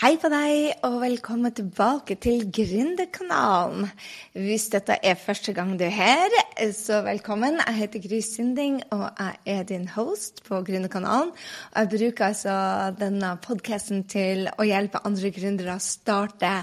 Hei 0.00 0.14
på 0.16 0.30
deg, 0.32 0.78
og 0.88 0.94
velkommen 1.02 1.52
tilbake 1.52 2.14
til 2.24 2.46
Gründerkanalen. 2.48 3.90
Hvis 4.32 4.70
dette 4.72 4.94
er 5.04 5.18
første 5.20 5.52
gang 5.52 5.74
du 5.76 5.82
er 5.84 5.92
her, 5.92 6.36
så 6.72 7.02
velkommen. 7.04 7.58
Jeg 7.60 7.76
heter 7.76 8.00
Gry 8.06 8.22
Sinding, 8.24 8.78
og 8.96 9.02
jeg 9.18 9.58
er 9.58 9.66
din 9.68 9.84
host 9.92 10.40
på 10.46 10.62
Gründerkanalen. 10.64 11.34
Jeg 11.76 11.90
bruker 11.92 12.30
altså 12.30 12.54
denne 12.96 13.34
podkasten 13.44 14.06
til 14.08 14.48
å 14.56 14.64
hjelpe 14.64 15.02
andre 15.04 15.34
gründere 15.36 15.76
å 15.76 15.84
starte 15.84 16.54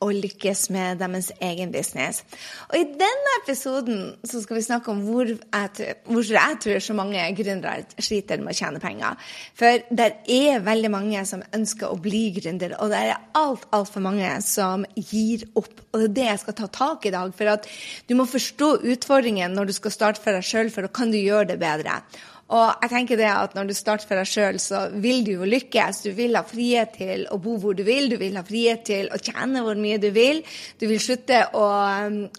og 0.00 0.14
lykkes 0.16 0.64
med 0.72 0.96
deres 1.04 1.28
egen 1.36 1.76
business. 1.76 2.22
Og 2.70 2.80
i 2.80 2.88
denne 2.96 3.36
episoden 3.42 4.00
så 4.24 4.40
skal 4.40 4.56
vi 4.56 4.64
snakke 4.70 4.94
om 4.94 5.04
hvor 5.04 5.28
jeg, 5.34 5.98
hvor 6.08 6.32
jeg 6.32 6.58
tror 6.64 6.80
så 6.88 6.96
mange 6.96 7.28
gründere 7.36 7.84
sliter 8.00 8.40
med 8.40 8.56
å 8.56 8.58
tjene 8.62 8.80
penger. 8.80 9.20
For 9.52 9.84
det 9.92 10.10
er 10.32 10.64
veldig 10.64 10.94
mange 10.96 11.28
som 11.28 11.44
ønsker 11.52 11.92
å 11.92 12.00
bli 12.00 12.30
gründer 12.40 12.78
og 12.80 12.85
det 12.92 13.00
er 13.00 13.22
alt, 13.38 13.66
altfor 13.76 14.04
mange 14.04 14.28
som 14.44 14.84
gir 14.94 15.46
opp. 15.58 15.82
Og 15.92 16.00
det 16.00 16.06
er 16.08 16.14
det 16.18 16.28
jeg 16.30 16.42
skal 16.44 16.58
ta 16.60 16.70
tak 16.72 17.06
i 17.06 17.10
i 17.10 17.14
dag. 17.14 17.34
For 17.36 17.52
at 17.52 17.68
du 18.08 18.16
må 18.18 18.28
forstå 18.28 18.70
utfordringen 18.92 19.54
når 19.56 19.70
du 19.70 19.76
skal 19.76 19.94
starte 19.94 20.22
for 20.22 20.36
deg 20.36 20.46
sjøl, 20.46 20.72
for 20.72 20.86
da 20.86 20.92
kan 20.92 21.12
du 21.12 21.18
gjøre 21.20 21.52
det 21.52 21.60
bedre. 21.62 22.00
Og 22.46 22.82
jeg 22.84 22.90
tenker 22.92 23.18
det 23.18 23.26
at 23.26 23.56
når 23.56 23.66
du 23.66 23.74
starter 23.74 24.06
for 24.06 24.20
deg 24.20 24.28
sjøl, 24.30 24.58
så 24.62 24.84
vil 25.02 25.24
du 25.26 25.32
jo 25.32 25.46
lykkes. 25.50 26.04
Du 26.04 26.12
vil 26.14 26.36
ha 26.38 26.44
frihet 26.46 26.92
til 26.94 27.24
å 27.34 27.40
bo 27.42 27.56
hvor 27.58 27.74
du 27.74 27.82
vil, 27.86 28.06
du 28.12 28.20
vil 28.20 28.36
ha 28.38 28.44
frihet 28.46 28.84
til 28.86 29.08
å 29.10 29.18
tjene 29.18 29.64
hvor 29.66 29.78
mye 29.80 29.98
du 29.98 30.12
vil. 30.14 30.44
Du 30.78 30.86
vil 30.86 31.00
slutte 31.02 31.40
å, 31.58 31.64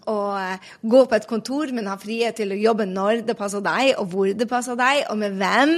å 0.08 0.18
gå 0.80 1.02
på 1.04 1.18
et 1.18 1.28
kontor, 1.28 1.74
men 1.76 1.90
ha 1.92 1.98
frihet 2.00 2.40
til 2.40 2.56
å 2.56 2.60
jobbe 2.62 2.88
når 2.88 3.26
det 3.28 3.36
passer 3.36 3.66
deg, 3.66 3.98
og 4.00 4.14
hvor 4.14 4.32
det 4.32 4.48
passer 4.48 4.80
deg, 4.80 5.02
og 5.12 5.20
med 5.20 5.36
hvem. 5.42 5.76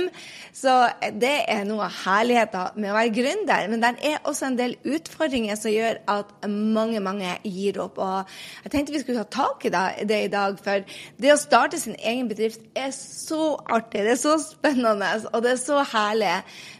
Så 0.54 0.76
det 1.18 1.34
er 1.50 1.66
noe 1.66 1.88
av 1.88 1.98
herligheten 2.04 2.78
med 2.78 2.94
å 2.94 3.00
være 3.00 3.16
gründer. 3.18 3.66
Men 3.74 3.82
det 3.82 3.92
er 4.12 4.22
også 4.30 4.52
en 4.52 4.60
del 4.62 4.78
utfordringer 4.94 5.58
som 5.58 5.74
gjør 5.74 6.04
at 6.20 6.36
mange, 6.46 7.02
mange 7.02 7.34
gir 7.50 7.82
opp. 7.82 7.98
Og 7.98 8.30
jeg 8.68 8.76
tenkte 8.76 8.94
vi 8.94 9.02
skulle 9.02 9.26
ta 9.26 9.42
tak 9.50 9.66
i 9.66 9.74
det 9.74 10.22
i 10.28 10.30
dag, 10.30 10.62
for 10.62 10.86
det 11.18 11.34
å 11.34 11.42
starte 11.42 11.82
sin 11.82 11.98
egen 11.98 12.30
bedrift 12.30 12.62
er 12.78 12.94
så 12.94 13.56
artig. 13.66 14.06
Det 14.06 14.14
er 14.14 14.19
så 14.20 14.36
spennende, 14.44 15.10
og 15.32 15.44
det 15.44 15.54
er 15.54 15.62
så 15.62 15.80
herlig. 15.94 16.34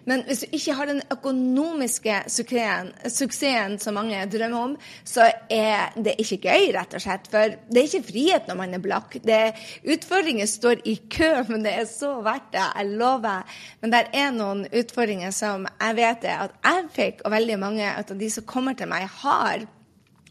Men 0.10 0.24
hvis 0.28 0.44
du 0.44 0.56
ikke 0.58 0.76
har 0.78 0.90
den 0.90 1.02
økonomiske 1.14 2.16
suksessen, 2.32 2.92
suksessen 3.14 3.78
som 3.82 3.98
mange 3.98 4.22
drømmer 4.32 4.70
om, 4.72 4.76
så 5.08 5.28
er 5.54 5.94
det 5.96 6.18
ikke 6.22 6.42
gøy, 6.48 6.70
rett 6.76 6.96
og 6.98 7.04
slett. 7.04 7.30
For 7.32 7.56
det 7.70 7.82
er 7.82 7.90
ikke 7.90 8.10
frihet 8.10 8.50
når 8.50 8.60
man 8.60 8.76
er 8.76 8.84
blakk. 8.84 9.20
Det, 9.26 9.42
utfordringer 9.86 10.50
står 10.50 10.84
i 10.90 10.98
kø, 11.12 11.32
men 11.50 11.66
det 11.66 11.76
er 11.78 11.90
så 11.90 12.16
verdt 12.26 12.52
det. 12.56 12.68
Jeg 12.68 13.00
lover. 13.00 13.60
Men 13.82 13.96
det 13.96 14.06
er 14.18 14.32
noen 14.36 14.66
utfordringer 14.70 15.36
som 15.36 15.68
jeg 15.70 16.00
vet 16.00 16.30
er 16.30 16.48
at 16.48 16.56
jeg 16.66 16.88
fikk, 16.96 17.26
og 17.26 17.36
veldig 17.36 17.60
mange 17.62 17.92
av 17.96 18.16
de 18.18 18.32
som 18.34 18.48
kommer 18.50 18.78
til 18.78 18.90
meg, 18.92 19.08
har. 19.24 19.68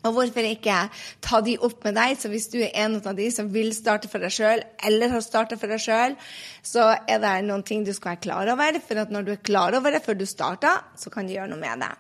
Og 0.09 0.17
hvorfor 0.17 0.49
ikke 0.49 0.81
ta 1.25 1.41
de 1.45 1.59
opp 1.65 1.85
med 1.87 1.99
deg? 1.99 2.17
Så 2.19 2.31
hvis 2.33 2.49
du 2.53 2.59
er 2.63 2.75
en 2.85 2.99
av 2.99 3.15
de 3.19 3.29
som 3.35 3.51
vil 3.53 3.71
starte 3.77 4.11
for 4.11 4.25
deg 4.25 4.35
sjøl, 4.35 4.65
eller 4.89 5.15
har 5.15 5.25
starta 5.25 5.59
for 5.61 5.71
deg 5.71 5.83
sjøl, 5.85 6.17
så 6.65 6.91
er 6.99 7.23
det 7.23 7.35
noen 7.47 7.65
ting 7.67 7.85
du 7.87 7.93
skal 7.95 8.15
være 8.15 8.25
klar 8.27 8.53
over. 8.55 8.81
For 8.85 9.07
når 9.13 9.27
du 9.29 9.35
er 9.37 9.45
klar 9.45 9.77
over 9.79 9.95
det 9.95 10.05
før 10.07 10.19
du 10.19 10.27
starter, 10.29 10.85
så 10.99 11.13
kan 11.15 11.29
du 11.29 11.37
gjøre 11.37 11.53
noe 11.53 11.63
med 11.63 11.85
det. 11.85 11.93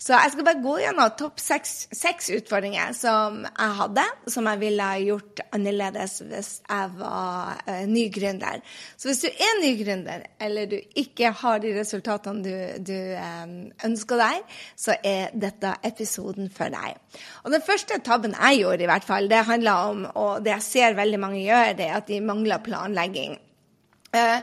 Så 0.00 0.14
jeg 0.14 0.32
skal 0.32 0.46
bare 0.46 0.62
gå 0.64 0.76
gjennom 0.80 1.10
topp 1.18 1.40
seks, 1.42 2.30
utfordringer 2.36 2.94
som 2.96 3.42
jeg 3.44 3.76
hadde, 3.80 4.04
som 4.32 4.48
jeg 4.50 4.60
ville 4.62 4.88
gjort 5.04 5.42
annerledes 5.56 6.20
hvis 6.30 6.50
jeg 6.64 6.92
var 7.00 7.60
uh, 7.66 7.82
ny 7.90 8.06
gründer. 8.14 8.62
Så 8.96 9.10
hvis 9.10 9.22
du 9.24 9.28
er 9.30 9.60
ny 9.60 9.74
gründer, 9.82 10.24
eller 10.40 10.70
du 10.70 10.78
ikke 10.78 11.34
har 11.42 11.60
de 11.62 11.74
resultatene 11.76 12.44
du, 12.44 12.54
du 12.92 12.96
um, 13.16 13.54
ønsker 13.90 14.20
deg, 14.20 14.56
så 14.78 14.96
er 15.04 15.34
dette 15.34 15.74
episoden 15.86 16.50
for 16.54 16.72
deg. 16.72 16.96
Og 17.44 17.52
Den 17.54 17.66
første 17.66 18.00
tabben 18.04 18.36
jeg 18.36 18.62
gjorde, 18.62 18.86
i 18.86 18.90
hvert 18.90 19.06
fall, 19.06 19.28
det 19.30 19.44
handler 19.48 19.92
om, 19.92 20.02
og 20.14 20.44
det 20.44 20.56
jeg 20.56 20.68
ser 20.70 20.98
veldig 20.98 21.20
mange 21.20 21.44
gjør, 21.44 21.76
det 21.78 21.88
er 21.90 22.00
at 22.00 22.10
de 22.10 22.20
mangler 22.24 22.62
planlegging. 22.64 23.38
Eh, 24.10 24.40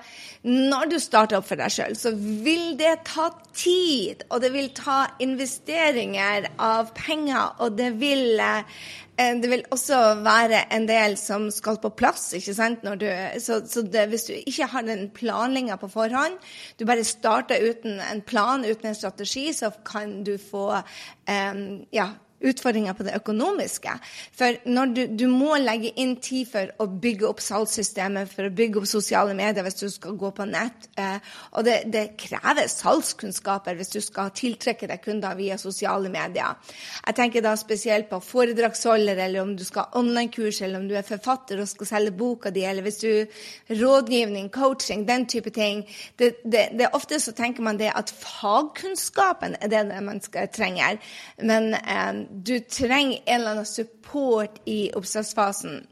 når 0.47 0.91
du 0.93 0.95
starter 1.03 1.41
opp 1.41 1.49
for 1.49 1.59
deg 1.59 1.73
sjøl, 1.73 1.95
så 1.99 2.13
vil 2.15 2.77
det 2.79 2.93
ta 3.09 3.27
tid, 3.51 4.23
og 4.31 4.39
det 4.39 4.53
vil 4.53 4.69
ta 4.75 5.01
investeringer 5.23 6.47
av 6.55 6.93
penger, 6.95 7.57
og 7.59 7.75
det 7.75 7.89
vil, 7.99 8.39
eh, 8.39 9.33
det 9.41 9.49
vil 9.51 9.65
også 9.75 10.21
være 10.23 10.61
en 10.71 10.87
del 10.87 11.17
som 11.19 11.49
skal 11.51 11.81
på 11.83 11.91
plass. 11.99 12.29
ikke 12.39 12.55
sant? 12.55 12.87
Du, 13.01 13.07
så, 13.43 13.59
så 13.67 13.83
det, 13.83 14.07
hvis 14.07 14.29
du 14.29 14.33
ikke 14.37 14.69
har 14.71 14.87
den 14.87 15.09
planlegginga 15.09 15.75
på 15.81 15.91
forhånd, 15.91 16.39
du 16.79 16.85
bare 16.85 17.03
starter 17.03 17.59
uten 17.59 17.99
en 17.99 18.21
plan, 18.21 18.63
uten 18.63 18.87
en 18.87 18.95
strategi, 18.95 19.51
så 19.51 19.73
kan 19.83 20.23
du 20.23 20.37
få 20.37 20.79
um, 21.27 21.83
ja, 21.91 22.13
utfordringer 22.45 22.93
på 22.93 23.05
det 23.07 23.15
økonomiske. 23.17 23.93
For 24.37 24.59
når 24.69 24.93
du, 24.93 25.01
du, 25.17 25.25
må 25.31 25.57
legge 25.61 25.89
inn 25.97 26.15
tid 26.21 26.49
for 26.51 26.69
å 26.83 26.87
bygge 26.87 27.25
opp 27.29 27.41
salgssystemet, 27.43 28.29
for 28.29 28.47
å 28.47 28.53
bygge 28.53 28.81
opp 28.81 28.89
sosiale 28.89 29.33
medier 29.37 29.65
hvis 29.65 29.79
du 29.79 29.87
skal 29.89 30.17
gå 30.19 30.31
på 30.37 30.45
nett. 30.49 30.89
Eh, 30.99 31.17
og 31.57 31.65
det, 31.67 31.77
det, 31.93 32.05
krever 32.17 32.69
salgskunnskaper 32.71 33.77
hvis 33.77 33.93
du 33.95 33.99
skal 34.03 34.31
tiltrekke 34.37 34.89
deg 34.89 35.01
kunder 35.03 35.37
via 35.39 35.57
sosiale 35.61 36.11
medier. 36.13 36.57
Jeg 37.05 37.17
tenker 37.17 37.45
da 37.45 37.55
spesielt 37.57 38.09
på 38.11 38.21
foredragsholder, 38.23 39.23
eller 39.27 39.43
om 39.43 39.55
du 39.57 39.65
skal 39.65 39.87
ha 39.87 40.01
online-kurs, 40.01 40.61
eller 40.61 40.81
om 40.81 40.87
du 40.89 40.95
er 40.97 41.07
forfatter 41.07 41.61
og 41.61 41.69
skal 41.69 41.91
selge 41.91 42.15
boka 42.17 42.53
di, 42.53 42.65
eller 42.67 42.85
hvis 42.85 43.01
du 43.01 43.73
rådgivning, 43.81 44.51
coaching, 44.53 45.07
den 45.07 45.25
type 45.29 45.53
ting. 45.55 45.83
Det, 46.19 46.37
det, 46.45 46.69
det 46.77 46.93
Ofte 46.97 47.19
så 47.21 47.33
tenker 47.35 47.61
man 47.65 47.77
det 47.77 47.91
at 47.93 48.09
fagkunnskapen 48.09 49.57
er 49.61 49.69
det 49.69 49.83
man 50.05 50.21
skal, 50.23 50.47
trenger. 50.53 50.97
Men 51.45 51.73
eh, 51.77 52.26
du 52.29 52.59
trenger 52.59 53.19
en 53.25 53.39
eller 53.39 53.51
annen 53.55 53.69
support 53.69 54.61
i 54.65 54.91
oppstartsfasen. 54.95 55.85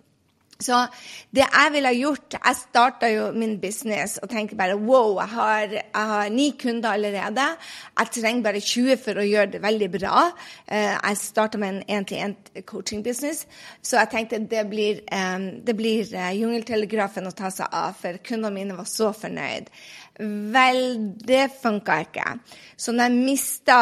Så 0.59 0.77
det 1.35 1.43
jeg 1.43 1.71
ville 1.73 1.89
ha 1.91 1.95
gjort 1.95 2.35
Jeg 2.37 2.55
starta 2.55 3.09
jo 3.11 3.25
min 3.35 3.57
business 3.59 4.15
og 4.23 4.29
tenkte 4.31 4.55
bare 4.55 4.77
wow, 4.79 5.17
jeg 5.19 5.29
har, 5.33 5.73
jeg 5.73 6.05
har 6.11 6.29
ni 6.31 6.45
kunder 6.61 6.95
allerede. 6.95 7.47
Jeg 7.99 8.11
trenger 8.15 8.43
bare 8.43 8.61
20 8.63 9.01
for 9.03 9.19
å 9.19 9.25
gjøre 9.27 9.51
det 9.57 9.61
veldig 9.63 9.89
bra. 9.97 10.23
Eh, 10.67 10.95
jeg 10.95 11.19
starta 11.19 11.59
med 11.59 11.73
en 11.73 11.83
én-til-én-coaching-business, 11.97 13.43
så 13.81 13.99
jeg 13.99 14.11
tenkte 14.13 14.39
det 14.51 14.63
blir, 14.71 15.03
det 15.67 15.75
blir 15.75 16.15
eh, 16.15 16.31
jungeltelegrafen 16.39 17.27
å 17.27 17.35
ta 17.35 17.51
seg 17.51 17.67
av, 17.71 17.99
for 17.99 18.23
kundene 18.23 18.55
mine 18.55 18.79
var 18.79 18.87
så 18.87 19.11
fornøyd. 19.15 19.67
Vel, 20.19 20.95
det 21.27 21.49
funka 21.59 21.95
ikke. 22.05 22.25
Så 22.79 22.93
når 22.95 23.09
jeg 23.09 23.23
mista 23.25 23.77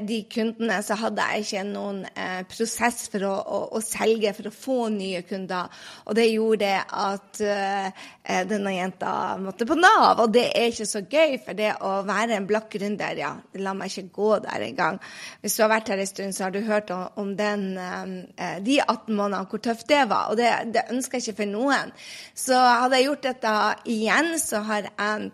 de 0.00 0.20
kundene, 0.32 0.78
så 0.80 0.96
hadde 0.96 1.26
jeg 1.28 1.44
ikke 1.44 1.64
noen 1.68 1.98
eh, 2.08 2.40
prosess 2.48 3.02
for 3.12 3.26
å, 3.28 3.32
å, 3.36 3.58
å, 3.76 3.82
selge, 3.84 4.32
for 4.36 4.48
å 4.48 4.52
få 4.54 4.76
nye 4.94 5.20
kunder. 5.28 5.68
Og 6.08 6.16
det 6.16 6.24
gjorde 6.30 6.70
at 6.88 7.42
eh, 7.44 8.06
denne 8.48 8.72
jenta 8.78 9.12
måtte 9.40 9.68
på 9.68 9.76
Nav, 9.76 10.24
og 10.24 10.32
det 10.32 10.46
er 10.56 10.72
ikke 10.72 10.88
så 10.88 11.04
gøy. 11.04 11.36
For 11.44 11.60
det 11.60 11.74
å 11.84 11.92
være 12.08 12.38
en 12.38 12.48
blakk 12.48 12.72
gründer, 12.78 13.20
ja, 13.20 13.34
la 13.60 13.76
meg 13.76 13.92
ikke 13.92 14.16
gå 14.16 14.32
der 14.48 14.66
engang. 14.70 14.98
Hvis 15.44 15.58
du 15.58 15.66
har 15.66 15.72
vært 15.76 15.92
her 15.92 16.00
en 16.00 16.12
stund, 16.14 16.32
så 16.32 16.48
har 16.48 16.56
du 16.56 16.64
hørt 16.64 16.96
om, 16.96 17.36
den, 17.36 17.70
eh, 17.76 18.58
de 18.64 18.80
18 18.80 19.12
månedene, 19.12 19.44
hvor 19.52 19.60
tøft 19.68 19.92
det 19.92 20.06
var. 20.08 20.32
Og 20.32 20.40
det, 20.40 20.48
det 20.72 20.88
ønsker 20.96 21.20
jeg 21.20 21.28
ikke 21.28 21.44
for 21.44 21.56
noen. 21.58 21.96
Så 22.32 22.56
hadde 22.56 23.02
jeg 23.02 23.10
gjort 23.10 23.32
dette 23.32 23.56
igjen, 24.00 24.36
så 24.40 24.64
har 24.64 24.88
jeg 24.88 25.32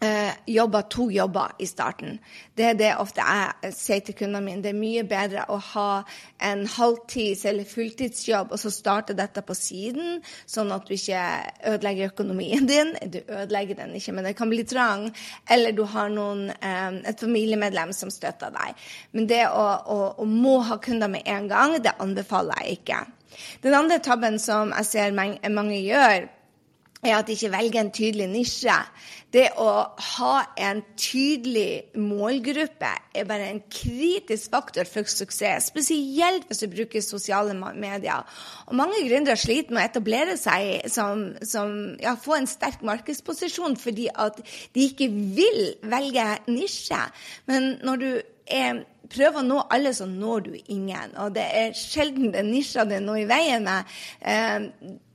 eh, 0.00 0.32
jobba 0.46 0.82
to 0.82 1.10
jobber 1.10 1.52
i 1.58 1.66
starten. 1.66 2.18
Det 2.56 2.64
er 2.64 2.76
det 2.78 2.90
ofte 2.98 3.24
jeg 3.24 3.72
sier 3.74 4.02
til 4.04 4.16
kundene 4.18 4.44
mine. 4.44 4.62
Det 4.62 4.70
er 4.70 4.78
mye 4.78 5.04
bedre 5.08 5.46
å 5.50 5.58
ha 5.72 6.02
en 6.50 6.64
halvtids- 6.66 7.44
eller 7.48 7.68
fulltidsjobb 7.68 8.52
og 8.52 8.62
så 8.62 8.72
starte 8.74 9.16
dette 9.18 9.42
på 9.42 9.56
siden, 9.58 10.22
sånn 10.46 10.72
at 10.74 10.86
du 10.86 10.94
ikke 10.94 11.24
ødelegger 11.72 12.12
økonomien 12.12 12.66
din. 12.68 12.94
Du 13.10 13.20
ødelegger 13.26 13.82
den 13.82 13.94
ikke, 13.98 14.14
men 14.14 14.28
det 14.28 14.36
kan 14.38 14.50
bli 14.50 14.64
trang. 14.64 15.08
Eller 15.50 15.72
du 15.72 15.84
har 15.84 16.08
noen, 16.08 16.50
eh, 16.50 17.02
et 17.08 17.20
familiemedlem 17.20 17.92
som 17.92 18.10
støtter 18.10 18.54
deg. 18.54 18.74
Men 19.12 19.26
det 19.26 19.44
å, 19.48 19.68
å, 19.86 20.00
å 20.18 20.24
må 20.24 20.60
ha 20.60 20.78
kunder 20.78 21.08
med 21.08 21.26
en 21.26 21.48
gang, 21.48 21.78
det 21.82 21.98
anbefaler 21.98 22.64
jeg 22.64 22.80
ikke. 22.80 23.04
Den 23.62 23.74
andre 23.74 23.98
tabben 23.98 24.38
som 24.38 24.72
jeg 24.72 24.86
ser 24.86 25.12
mange 25.14 25.78
gjør, 25.82 26.28
er 27.02 27.16
at 27.18 27.28
de 27.28 27.36
ikke 27.36 27.52
velger 27.52 27.80
en 27.80 27.90
tydelig 27.94 28.26
nisje. 28.30 28.76
Det 29.32 29.44
å 29.60 29.70
ha 30.16 30.34
en 30.56 30.80
tydelig 30.96 31.94
målgruppe 32.00 32.90
er 33.14 33.26
bare 33.28 33.50
en 33.52 33.60
kritisk 33.68 34.48
faktor 34.54 34.88
for 34.88 35.08
suksess, 35.10 35.68
spesielt 35.68 36.46
hvis 36.48 36.62
du 36.64 36.70
bruker 36.72 37.04
sosiale 37.04 37.52
medier. 37.54 38.24
Og 38.66 38.78
mange 38.80 39.02
gründere 39.04 39.36
sliter 39.36 39.76
med 39.76 39.82
å 39.82 39.90
etablere 39.90 40.38
seg 40.40 40.88
som, 40.90 41.28
som 41.44 41.76
ja, 42.00 42.16
få 42.16 42.38
en 42.38 42.48
sterk 42.48 42.82
markedsposisjon 42.88 43.76
fordi 43.78 44.08
at 44.14 44.40
de 44.74 44.88
ikke 44.88 45.10
vil 45.12 45.62
velge 45.84 46.26
nisje. 46.48 47.04
Men 47.50 47.74
når 47.84 48.02
du 48.02 48.10
er 48.50 48.84
prøv 49.08 49.38
å 49.40 49.44
nå 49.44 49.58
alle, 49.72 49.92
så 49.96 50.06
når 50.08 50.42
du 50.46 50.50
ingen. 50.58 51.14
Og 51.22 51.32
det 51.36 51.44
er 51.60 51.76
sjelden 51.76 52.32
den 52.34 52.50
nisja 52.52 52.84
det 52.88 52.98
er 52.98 53.04
noe 53.04 53.22
i 53.22 53.28
veien 53.28 53.64
med. 53.64 53.94
Eh, 54.20 54.66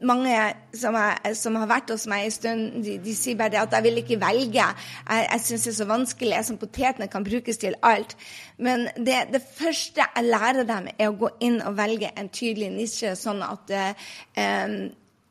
mange 0.03 0.37
som, 0.77 0.97
er, 0.99 1.35
som, 1.37 1.57
har 1.61 1.69
vært 1.69 1.93
hos 1.93 2.07
meg 2.11 2.27
en 2.27 2.35
stund, 2.35 2.79
de, 2.85 2.97
de, 3.03 3.15
sier 3.17 3.37
bare 3.39 3.61
at 3.61 3.75
jeg 3.77 3.85
vil 3.87 4.01
ikke 4.01 4.19
velge. 4.23 4.65
Jeg, 4.65 5.27
jeg 5.27 5.45
syns 5.47 5.67
det 5.67 5.73
er 5.73 5.77
så 5.79 5.89
vanskelig. 5.91 6.33
Jeg 6.37 6.49
som 6.49 6.59
potetene 6.61 7.09
kan 7.11 7.27
brukes 7.27 7.61
til 7.61 7.77
alt. 7.85 8.17
Men 8.57 8.87
det, 8.97 9.19
det, 9.33 9.43
første 9.53 10.05
jeg 10.07 10.29
lærer 10.29 10.67
dem, 10.69 10.89
er 10.97 11.11
å 11.11 11.17
gå 11.19 11.31
inn 11.45 11.61
og 11.61 11.77
velge 11.77 12.11
en 12.17 12.33
tydelig 12.33 12.73
nisje, 12.73 13.15
sånn 13.19 13.45
at 13.45 13.73
eh, 13.77 14.11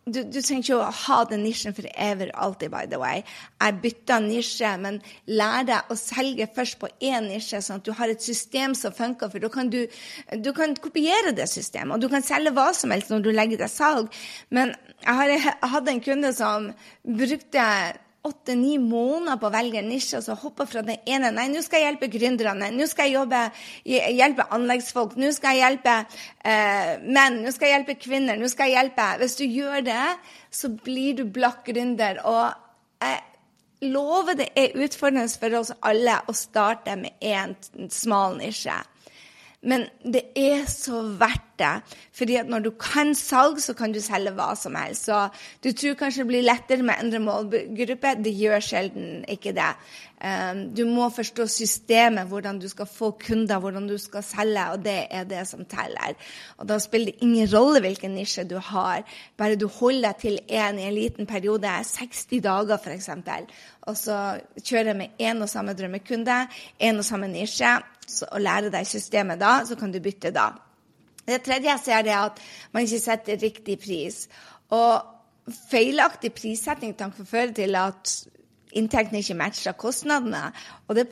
du, 0.04 0.18
du, 0.26 0.40
trenger 0.42 0.64
ikke 0.64 0.78
å 0.80 0.90
ha 1.04 1.18
den 1.30 1.44
nisjen 1.46 1.74
for 1.76 1.86
ever 1.94 2.32
alltid, 2.34 2.72
by 2.72 2.88
the 2.90 2.98
way. 2.98 3.22
Jeg 3.62 3.78
bytta 3.84 4.18
nisje, 4.24 4.70
men 4.82 4.98
lær 5.30 5.66
deg 5.68 5.92
å 5.92 5.96
selge 5.98 6.48
først 6.56 6.80
på 6.80 6.90
én 7.06 7.28
nisje, 7.30 7.60
sånn 7.62 7.78
at 7.78 7.86
du 7.86 7.92
har 7.98 8.10
et 8.10 8.24
system 8.24 8.74
som 8.78 8.94
funker. 8.96 9.30
For 9.30 9.42
da 9.42 9.50
kan 9.52 9.70
du, 9.70 9.84
du 10.42 10.50
kan 10.56 10.74
kopiere 10.82 11.34
det 11.36 11.46
systemet, 11.50 11.94
og 11.94 12.02
du 12.02 12.10
kan 12.10 12.26
selge 12.26 12.54
hva 12.56 12.72
som 12.74 12.94
helst 12.94 13.12
når 13.14 13.26
du 13.26 13.30
legger 13.34 13.62
det 13.62 13.70
salg. 13.70 14.10
Men 14.50 14.74
jeg, 15.06 15.38
jeg 15.38 15.72
hadde 15.76 15.94
en 15.94 16.02
kunde 16.08 16.34
som 16.34 16.72
brukte 17.22 17.68
åtte-ni 18.22 18.76
måneder 18.78 19.38
på 19.40 19.48
å 19.48 19.52
velge 19.54 19.80
en 19.80 19.88
nisje, 19.90 20.20
og 20.20 20.24
så 20.26 20.36
hoppe 20.38 20.66
fra 20.70 20.84
det 20.86 21.00
ene 21.10 21.32
Nei, 21.34 21.48
nå 21.50 21.62
skal 21.64 21.80
jeg 21.80 21.88
hjelpe 21.88 22.10
gründerne. 22.12 22.68
Nå 22.74 22.86
skal 22.90 23.08
jeg 23.08 23.16
jobbe, 23.16 23.40
hjelpe 23.88 24.46
anleggsfolk. 24.54 25.16
Nå 25.18 25.32
skal 25.34 25.56
jeg 25.56 25.64
hjelpe 25.64 25.96
eh, 25.98 26.92
menn. 27.02 27.40
Nå 27.42 27.50
skal 27.54 27.68
jeg 27.68 27.76
hjelpe 27.78 27.98
kvinner. 27.98 28.38
Nå 28.38 28.50
skal 28.52 28.70
jeg 28.70 28.78
hjelpe 28.78 29.08
Hvis 29.22 29.36
du 29.40 29.44
gjør 29.46 29.82
det, 29.88 30.06
så 30.54 30.70
blir 30.70 31.18
du 31.18 31.24
blakk 31.34 31.66
gründer. 31.66 32.22
Og 32.22 32.46
jeg 33.02 33.90
lover 33.90 34.38
det 34.38 34.52
er 34.54 34.78
utfordrende 34.78 35.26
for 35.42 35.58
oss 35.58 35.74
alle 35.82 36.20
å 36.30 36.36
starte 36.36 36.94
med 37.00 37.18
én 37.18 37.56
smal 37.90 38.38
nisje. 38.38 38.78
Men 39.62 39.84
det 40.02 40.24
er 40.34 40.64
så 40.66 41.04
verdt 41.18 41.52
det. 41.62 41.98
fordi 42.12 42.36
at 42.36 42.48
når 42.50 42.64
du 42.64 42.70
kan 42.70 43.14
salg, 43.14 43.60
så 43.62 43.74
kan 43.78 43.92
du 43.92 44.00
selge 44.02 44.32
hva 44.34 44.52
som 44.58 44.74
helst. 44.74 45.06
Så 45.06 45.28
du 45.64 45.70
tror 45.72 45.94
kanskje 45.98 46.24
det 46.24 46.30
blir 46.30 46.44
lettere 46.44 46.82
med 46.82 46.98
endre 47.00 47.20
målgruppe. 47.22 48.16
Det 48.24 48.32
gjør 48.36 48.64
sjelden 48.64 49.22
ikke 49.30 49.54
det. 49.56 49.70
Um, 50.22 50.64
du 50.74 50.84
må 50.86 51.08
forstå 51.10 51.46
systemet, 51.50 52.28
hvordan 52.30 52.58
du 52.62 52.68
skal 52.70 52.86
få 52.86 53.10
kunder, 53.18 53.58
hvordan 53.58 53.88
du 53.90 53.96
skal 53.98 54.22
selge, 54.22 54.66
og 54.70 54.84
det 54.84 55.06
er 55.10 55.24
det 55.30 55.46
som 55.50 55.64
teller. 55.66 56.14
Og 56.58 56.68
da 56.68 56.78
spiller 56.82 57.10
det 57.10 57.26
ingen 57.26 57.48
rolle 57.54 57.82
hvilken 57.82 58.14
nisje 58.14 58.44
du 58.46 58.58
har. 58.58 59.02
Bare 59.38 59.58
du 59.58 59.66
holder 59.66 60.12
deg 60.12 60.20
til 60.22 60.38
én 60.46 60.78
i 60.78 60.86
en 60.86 60.94
liten 60.94 61.26
periode, 61.26 61.70
60 61.94 62.42
dager 62.42 62.78
f.eks., 62.78 63.10
og 63.82 63.96
så 63.98 64.18
kjører 64.62 64.94
med 64.94 65.18
én 65.18 65.42
og 65.42 65.50
samme 65.50 65.74
drømmekunde, 65.74 66.36
én 66.78 66.98
og 66.98 67.04
samme 67.04 67.26
nisje, 67.26 67.80
og 68.28 68.42
lærer 68.42 68.72
deg 68.72 68.88
systemet 68.88 69.40
da, 69.40 69.62
så 69.68 69.78
kan 69.80 69.92
du 69.92 70.00
bytte 70.02 70.32
da. 70.34 70.50
Det 71.26 71.42
tredje 71.46 71.70
jeg 71.70 71.82
ser, 71.84 72.08
er 72.10 72.26
at 72.26 72.40
man 72.74 72.86
ikke 72.86 73.00
setter 73.00 73.40
riktig 73.42 73.78
pris. 73.80 74.26
Og 74.74 75.02
feilaktig 75.70 76.32
prissetting 76.34 76.96
kan 76.98 77.14
føre 77.26 77.52
til 77.54 77.76
at 77.78 78.14
inntektene 78.72 79.20
ikke 79.22 79.36
matcher 79.38 79.76
kostnadene. 79.78 80.50
Og 80.88 80.96
det 80.96 81.08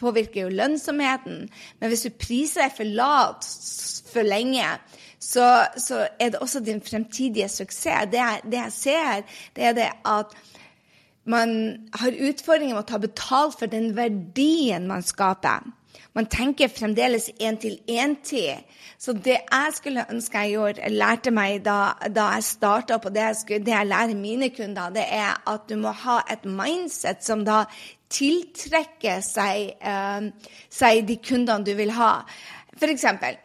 påvirker 0.00 0.42
jo 0.42 0.54
lønnsomheten. 0.54 1.48
Men 1.80 1.92
hvis 1.92 2.06
du 2.06 2.10
priser 2.10 2.66
deg 2.66 2.76
for 2.76 2.84
lavt 3.00 3.48
for 4.12 4.26
lenge, 4.26 4.66
så, 5.20 5.66
så, 5.76 6.06
er 6.20 6.32
det 6.32 6.40
også 6.40 6.60
din 6.64 6.80
fremtidige 6.82 7.48
suksess. 7.48 8.08
Det, 8.12 8.22
det 8.44 8.62
jeg 8.62 8.72
ser, 8.72 9.22
det 9.56 9.64
er 9.64 9.76
det 9.76 9.90
at 10.08 10.32
man 11.24 11.50
har 11.94 12.16
utfordringer 12.30 12.74
med 12.74 12.84
å 12.84 12.88
ta 12.88 12.98
betalt 12.98 13.58
for 13.60 13.70
den 13.70 13.92
verdien 13.96 14.88
man 14.88 15.04
skaper. 15.04 15.66
Man 16.14 16.26
tenker 16.26 16.68
fremdeles 16.68 17.28
én-til-én-tid. 17.38 18.64
Så 18.98 19.12
det 19.12 19.36
jeg 19.38 19.74
skulle 19.74 20.06
ønske 20.10 20.42
jeg 20.42 20.56
gjorde, 20.56 20.90
lærte 20.90 21.30
meg 21.30 21.60
da, 21.64 21.92
da 22.10 22.26
jeg 22.34 22.46
starta 22.48 22.98
og 22.98 23.14
det 23.14 23.22
jeg, 23.22 23.36
skulle, 23.36 23.64
det 23.66 23.74
jeg 23.76 23.86
lærer 23.86 24.18
mine 24.18 24.50
kunder, 24.50 24.90
det 24.90 25.04
er 25.06 25.38
at 25.50 25.68
du 25.70 25.76
må 25.80 25.94
ha 26.02 26.18
et 26.30 26.44
mindset 26.44 27.22
som 27.24 27.44
da 27.46 27.62
tiltrekker 28.10 29.22
seg, 29.22 29.76
eh, 29.80 30.56
seg 30.70 31.06
de 31.06 31.16
kundene 31.22 31.64
du 31.64 31.76
vil 31.78 31.94
ha. 31.94 32.12
For 32.74 32.90
eksempel, 32.90 33.38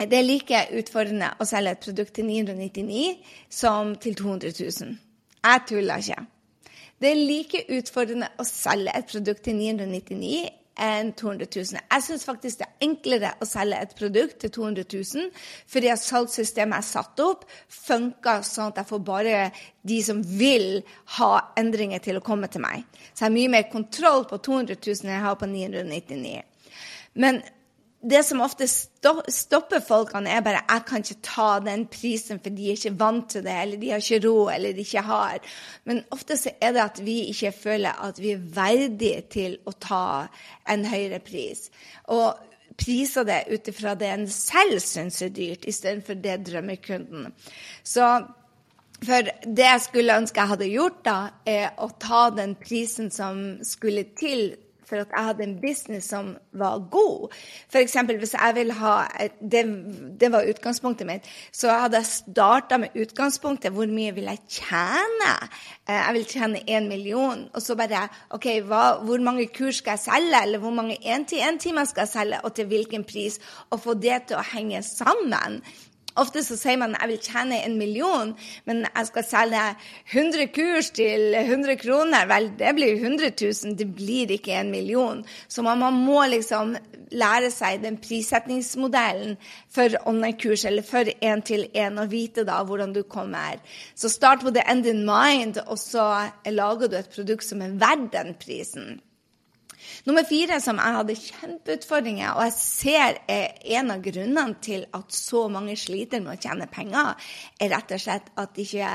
det 0.00 0.18
er 0.18 0.26
like 0.26 0.64
utfordrende 0.80 1.28
å 1.38 1.46
selge 1.46 1.76
et 1.76 1.84
produkt 1.84 2.16
til 2.16 2.26
999 2.26 3.18
som 3.52 3.94
til 4.00 4.16
200 4.18 4.54
000. 4.58 4.96
Jeg 5.42 5.62
tuller 5.68 6.02
ikke. 6.02 6.24
Det 7.02 7.10
er 7.10 7.20
like 7.20 7.62
utfordrende 7.76 8.32
å 8.38 8.46
selge 8.46 8.96
et 8.96 9.12
produkt 9.12 9.44
til 9.44 9.58
999 9.58 10.61
enn 10.80 11.12
200 11.12 11.46
000. 11.54 11.80
Jeg 11.90 12.04
syns 12.06 12.24
faktisk 12.24 12.60
det 12.60 12.66
er 12.68 12.86
enklere 12.86 13.32
å 13.42 13.48
selge 13.48 13.80
et 13.84 13.94
produkt 13.98 14.38
til 14.42 14.52
200 14.54 14.84
000, 14.88 15.30
fordi 15.68 15.90
at 15.92 16.02
salgssystemet 16.02 16.78
har 16.78 16.86
satt 16.86 17.22
opp, 17.24 17.44
funker 17.68 18.44
sånn 18.46 18.72
at 18.72 18.82
jeg 18.82 18.90
får 18.92 19.02
bare 19.06 19.40
de 19.82 19.98
som 20.04 20.22
vil 20.24 20.82
ha 21.18 21.32
endringer, 21.60 22.00
til 22.02 22.18
å 22.18 22.24
komme 22.24 22.48
til 22.50 22.64
meg. 22.64 22.86
Så 23.12 23.24
jeg 23.24 23.28
har 23.28 23.36
mye 23.36 23.54
mer 23.56 23.66
kontroll 23.72 24.24
på 24.30 24.40
200 24.42 24.78
000 24.78 25.04
enn 25.04 25.16
jeg 25.16 25.26
har 25.26 25.40
på 25.40 25.50
999. 25.50 26.38
Men 27.20 27.42
det 28.02 28.22
som 28.26 28.40
ofte 28.42 28.66
stopper 28.66 29.82
folkene, 29.86 30.30
er 30.30 30.42
bare 30.42 30.64
jeg 30.64 30.84
kan 30.88 31.04
ikke 31.04 31.24
ta 31.26 31.48
den 31.62 31.84
prisen, 31.90 32.40
for 32.42 32.54
de 32.54 32.68
er 32.68 32.78
ikke 32.78 32.98
vant 32.98 33.28
til 33.30 33.44
det, 33.46 33.54
eller 33.54 33.78
de 33.78 33.90
har 33.92 34.02
ikke 34.02 34.22
råd, 34.26 34.52
eller 34.56 34.74
de 34.74 34.86
ikke 34.86 35.04
har. 35.06 35.38
Men 35.86 36.02
ofte 36.14 36.36
så 36.40 36.54
er 36.58 36.74
det 36.74 36.82
at 36.82 37.02
vi 37.06 37.18
ikke 37.30 37.52
føler 37.54 38.02
at 38.08 38.18
vi 38.22 38.34
er 38.34 38.42
verdige 38.56 39.22
til 39.30 39.58
å 39.66 39.74
ta 39.78 40.06
en 40.74 40.86
høyere 40.90 41.22
pris. 41.22 41.68
Og 42.10 42.34
priser 42.78 43.26
det 43.28 43.42
ut 43.52 43.70
ifra 43.70 43.94
det 43.98 44.10
en 44.10 44.28
selv 44.32 44.80
syns 44.82 45.22
er 45.22 45.32
dyrt, 45.34 45.66
istedenfor 45.68 46.18
det 46.18 46.40
drømmekunden. 46.48 47.30
Så 47.84 48.08
for 49.02 49.30
det 49.42 49.66
jeg 49.66 49.82
skulle 49.82 50.18
ønske 50.22 50.40
jeg 50.40 50.52
hadde 50.52 50.70
gjort, 50.70 51.00
da, 51.06 51.16
er 51.46 51.72
å 51.82 51.90
ta 52.02 52.28
den 52.34 52.54
prisen 52.58 53.10
som 53.14 53.42
skulle 53.66 54.08
til 54.18 54.52
for 54.88 55.02
at 55.02 55.12
jeg 55.14 55.26
hadde 55.28 55.44
en 55.46 55.56
business 55.60 56.08
som 56.12 56.32
var 56.52 56.82
god. 56.90 57.34
F.eks. 57.72 57.96
hvis 58.08 58.34
jeg 58.34 58.54
vil 58.54 58.72
ha 58.78 58.94
det, 59.40 59.62
det, 60.20 60.32
var 60.32 60.48
utgangspunktet 60.48 61.06
mitt. 61.06 61.28
Så 61.52 61.70
hadde 61.70 62.00
jeg 62.00 62.10
starta 62.10 62.78
med 62.82 62.96
utgangspunktet 62.98 63.72
hvor 63.72 63.86
mye 63.86 64.14
vil 64.14 64.30
jeg 64.30 64.42
tjene? 64.60 65.32
Eh, 65.88 65.94
jeg 65.96 66.16
vil 66.18 66.28
tjene 66.34 66.64
én 66.68 66.88
million. 66.88 67.46
Og 67.54 67.62
så 67.62 67.76
bare 67.78 68.08
OK, 68.30 68.48
hva, 68.66 68.82
hvor 69.04 69.22
mange 69.24 69.46
kurs 69.54 69.82
skal 69.82 69.98
jeg 69.98 70.06
selge? 70.08 70.42
Eller 70.42 70.62
hvor 70.62 70.74
mange 70.74 70.98
én-til-én-timer 71.02 71.88
skal 71.88 72.06
jeg 72.06 72.14
selge? 72.16 72.44
Og 72.44 72.54
til 72.54 72.66
hvilken 72.66 73.04
pris? 73.04 73.40
Og 73.70 73.80
få 73.80 73.94
det 73.94 74.22
til 74.28 74.40
å 74.40 74.46
henge 74.54 74.82
sammen. 74.86 75.62
Ofte 76.20 76.42
så 76.44 76.56
sier 76.60 76.78
man 76.80 76.96
jeg 76.98 77.08
vil 77.08 77.20
tjene 77.24 77.60
en 77.64 77.76
million, 77.80 78.32
men 78.68 78.84
jeg 78.84 79.08
skal 79.08 79.24
selge 79.24 79.62
100 80.12 80.48
kurs 80.54 80.90
til 80.96 81.36
100 81.38 81.78
kroner. 81.80 82.26
Vel, 82.30 82.50
det 82.58 82.72
blir 82.76 82.98
100 82.98 83.32
000, 83.40 83.76
det 83.78 83.88
blir 83.96 84.34
ikke 84.36 84.58
en 84.58 84.72
million. 84.74 85.22
Så 85.48 85.64
man, 85.64 85.80
man 85.80 85.96
må 86.04 86.24
liksom 86.28 86.76
lære 87.12 87.50
seg 87.52 87.82
den 87.82 87.98
prissetningsmodellen 88.02 89.36
for 89.72 89.96
online-kurs 90.08 90.66
eller 90.68 90.84
for 90.86 91.08
én-til-én, 91.20 92.00
og 92.00 92.12
vite 92.12 92.46
da 92.48 92.62
hvordan 92.64 92.92
du 92.96 93.02
kommer. 93.02 93.60
Så 93.94 94.12
start 94.12 94.44
på 94.44 94.52
the 94.52 94.64
end 94.68 94.86
in 94.86 95.04
mind, 95.08 95.60
og 95.66 95.78
så 95.78 96.28
lager 96.46 96.88
du 96.88 96.98
et 96.98 97.14
produkt 97.14 97.46
som 97.46 97.64
er 97.64 97.78
verdt 97.80 98.12
den 98.16 98.36
prisen. 98.40 99.00
Nummer 100.08 100.24
fire 100.28 100.58
som 100.62 100.80
jeg 100.80 100.96
hadde 100.98 101.18
kjempeutfordringer, 101.18 102.32
og 102.36 102.46
jeg 102.48 102.56
ser 102.58 103.20
er 103.30 103.60
en 103.78 103.92
av 103.94 104.02
grunnene 104.04 104.58
til 104.64 104.86
at 104.94 105.14
så 105.14 105.46
mange 105.52 105.76
sliter 105.80 106.22
med 106.24 106.36
å 106.36 106.40
tjene 106.40 106.70
penger, 106.72 107.14
er 107.60 107.72
rett 107.74 107.94
og 107.94 108.02
slett 108.02 108.32
at 108.40 108.56
de 108.56 108.66
ikke 108.66 108.90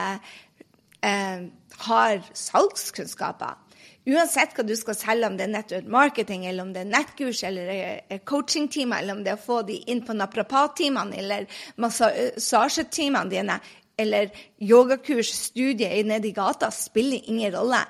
eh, 1.06 1.48
har 1.88 2.28
salgskunnskaper. 2.34 3.64
Uansett 4.08 4.54
hva 4.56 4.64
du 4.64 4.72
skal 4.80 4.96
selge, 4.96 5.28
om 5.28 5.36
det 5.36 5.48
er 5.48 5.52
nettopp 5.52 5.88
marketing, 5.92 6.46
eller 6.48 6.64
om 6.64 6.70
det 6.76 6.86
er 6.86 6.92
nettkurs 6.94 7.42
eller 7.48 8.22
coachingtimer, 8.28 9.02
eller 9.02 9.18
om 9.18 9.24
det 9.26 9.34
er 9.34 9.40
å 9.40 9.48
få 9.50 9.58
de 9.68 9.82
inn 9.92 10.00
på 10.08 10.16
naprapattimene 10.16 11.18
eller 11.20 11.50
massasjetimene 11.84 13.28
dine, 13.34 13.58
eller 14.00 14.32
yogakurs, 14.64 15.34
studie 15.50 16.04
nede 16.08 16.30
i 16.30 16.36
gata, 16.36 16.70
spiller 16.72 17.28
ingen 17.28 17.52
rolle 17.58 17.82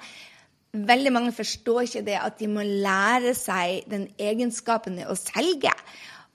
veldig 0.73 1.13
mange 1.13 1.31
forstår 1.31 1.81
ikke 1.87 2.05
det 2.05 2.17
at 2.21 2.39
de 2.39 2.47
må 2.51 2.63
lære 2.63 3.33
seg 3.37 3.87
den 3.91 4.07
egenskapen 4.19 4.99
å 5.07 5.15
selge. 5.19 5.73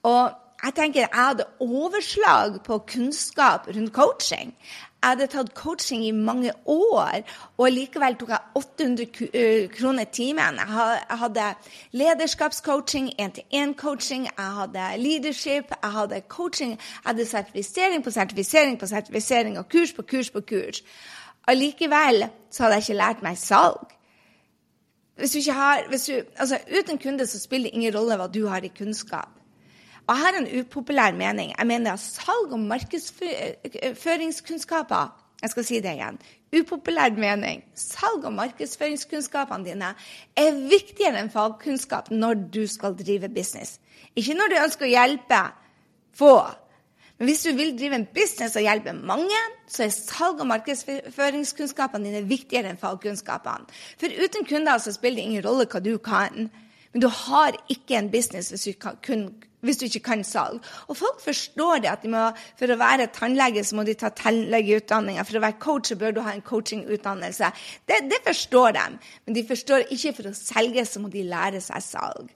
Og 0.03 0.31
jeg 0.63 0.73
tenker 0.75 1.01
jeg 1.03 1.11
hadde 1.13 1.45
overslag 1.59 2.61
på 2.63 2.79
kunnskap 2.87 3.67
rundt 3.67 3.93
coaching. 3.93 4.55
Jeg 5.03 5.09
hadde 5.09 5.25
tatt 5.27 5.49
coaching 5.53 6.05
i 6.07 6.11
mange 6.15 6.53
år, 6.65 7.25
og 7.59 7.71
likevel 7.75 8.15
tok 8.15 8.29
jeg 8.31 8.39
800 8.55 9.67
kroner 9.73 10.07
timen. 10.15 10.61
Jeg 10.61 11.17
hadde 11.19 11.47
lederskapscoaching, 11.91 13.09
én-til-én-coaching, 13.19 14.29
jeg 14.29 14.53
hadde 14.59 14.85
leadership, 15.03 15.75
jeg 15.83 15.91
hadde 15.97 16.21
coaching, 16.31 16.71
jeg 16.71 17.09
hadde 17.09 17.25
sertifisering 17.25 18.03
på 18.03 18.15
sertifisering 18.15 18.79
på 18.79 18.87
sertifisering 18.87 19.59
og 19.59 19.67
kurs 19.69 19.91
på 19.93 20.07
kurs 20.07 20.31
på 20.31 20.41
kurs. 20.53 20.79
Allikevel 21.47 22.29
så 22.51 22.63
hadde 22.63 22.79
jeg 22.79 22.87
ikke 22.87 23.01
lært 23.01 23.27
meg 23.27 23.37
salg. 23.37 23.92
Hvis 25.17 25.31
du 25.31 25.37
ikke 25.37 25.53
har, 25.53 25.81
du, 25.91 26.13
altså 26.37 26.57
Uten 26.79 26.97
kunde 26.97 27.27
så 27.27 27.39
spiller 27.39 27.69
det 27.69 27.75
ingen 27.77 27.95
rolle 27.95 28.15
hva 28.17 28.27
du 28.27 28.47
har 28.47 28.61
i 28.65 28.71
kunnskap. 28.77 29.29
Og 30.07 30.15
jeg 30.15 30.23
har 30.25 30.33
en 30.39 30.59
upopulær 30.59 31.11
mening. 31.15 31.53
Jeg 31.57 31.67
mener 31.67 31.93
at 31.93 31.99
salg- 31.99 32.51
og 32.51 32.59
markedsføringskunnskaper 32.59 35.19
Jeg 35.43 35.49
skal 35.49 35.65
si 35.65 35.79
det 35.83 35.91
igjen. 35.91 36.19
Upopulær 36.59 37.09
mening. 37.19 37.63
Salg- 37.75 38.25
og 38.25 38.33
markedsføringskunnskapene 38.33 39.65
dine 39.65 39.95
er 40.39 40.51
viktigere 40.69 41.19
enn 41.19 41.31
fagkunnskap 41.31 42.11
når 42.11 42.33
du 42.53 42.67
skal 42.67 42.95
drive 42.95 43.29
business. 43.29 43.79
Ikke 44.15 44.33
når 44.33 44.47
du 44.49 44.55
ønsker 44.63 44.85
å 44.85 44.93
hjelpe 44.93 45.51
få. 46.15 46.47
Hvis 47.23 47.45
du 47.45 47.53
vil 47.55 47.71
drive 47.77 47.95
en 47.95 48.07
business 48.11 48.57
og 48.59 48.65
hjelpe 48.65 48.91
mange, 48.97 49.39
så 49.69 49.85
er 49.85 49.93
salg- 49.95 50.41
og 50.43 50.49
markedsføringskunnskapene 50.49 52.09
dine 52.09 52.27
viktigere 52.27 52.73
enn 52.73 52.81
fagkunnskapene. 52.81 53.69
For 54.01 54.11
uten 54.25 54.47
kunder 54.49 54.81
så 54.81 54.91
spiller 54.95 55.21
det 55.21 55.29
ingen 55.29 55.45
rolle 55.45 55.67
hva 55.69 55.79
du 55.83 55.95
kan. 56.03 56.49
Men 56.93 57.01
du 57.01 57.07
har 57.07 57.55
ikke 57.71 57.97
en 57.97 58.11
business 58.13 58.51
hvis 58.51 58.65
du, 58.67 58.89
kun, 59.05 59.23
hvis 59.63 59.79
du 59.79 59.85
ikke 59.87 60.03
kan 60.09 60.25
salg. 60.27 60.59
Og 60.91 60.97
folk 60.99 61.21
forstår 61.23 61.85
det 61.85 61.91
at 61.93 62.03
må, 62.09 62.25
for 62.59 62.73
å 62.73 62.79
være 62.81 63.07
tannlege 63.15 63.63
så 63.65 63.79
må 63.79 63.87
de 63.87 63.95
ta 63.97 64.11
tannlegeutdanninga. 64.13 65.23
For 65.25 65.39
å 65.39 65.45
være 65.45 65.61
coach 65.63 65.93
så 65.93 65.99
bør 66.01 66.17
du 66.17 66.21
ha 66.25 66.35
en 66.35 66.45
coachingutdannelse. 66.45 67.53
Det, 67.87 68.03
det 68.11 68.19
forstår 68.27 68.75
de. 68.77 68.85
Men 69.25 69.39
de 69.39 69.47
forstår 69.47 69.87
ikke 69.95 70.13
for 70.19 70.29
å 70.29 70.35
selge 70.37 70.85
så 70.89 71.01
må 71.01 71.13
de 71.13 71.25
lære 71.29 71.63
seg 71.63 71.87
salg. 71.87 72.35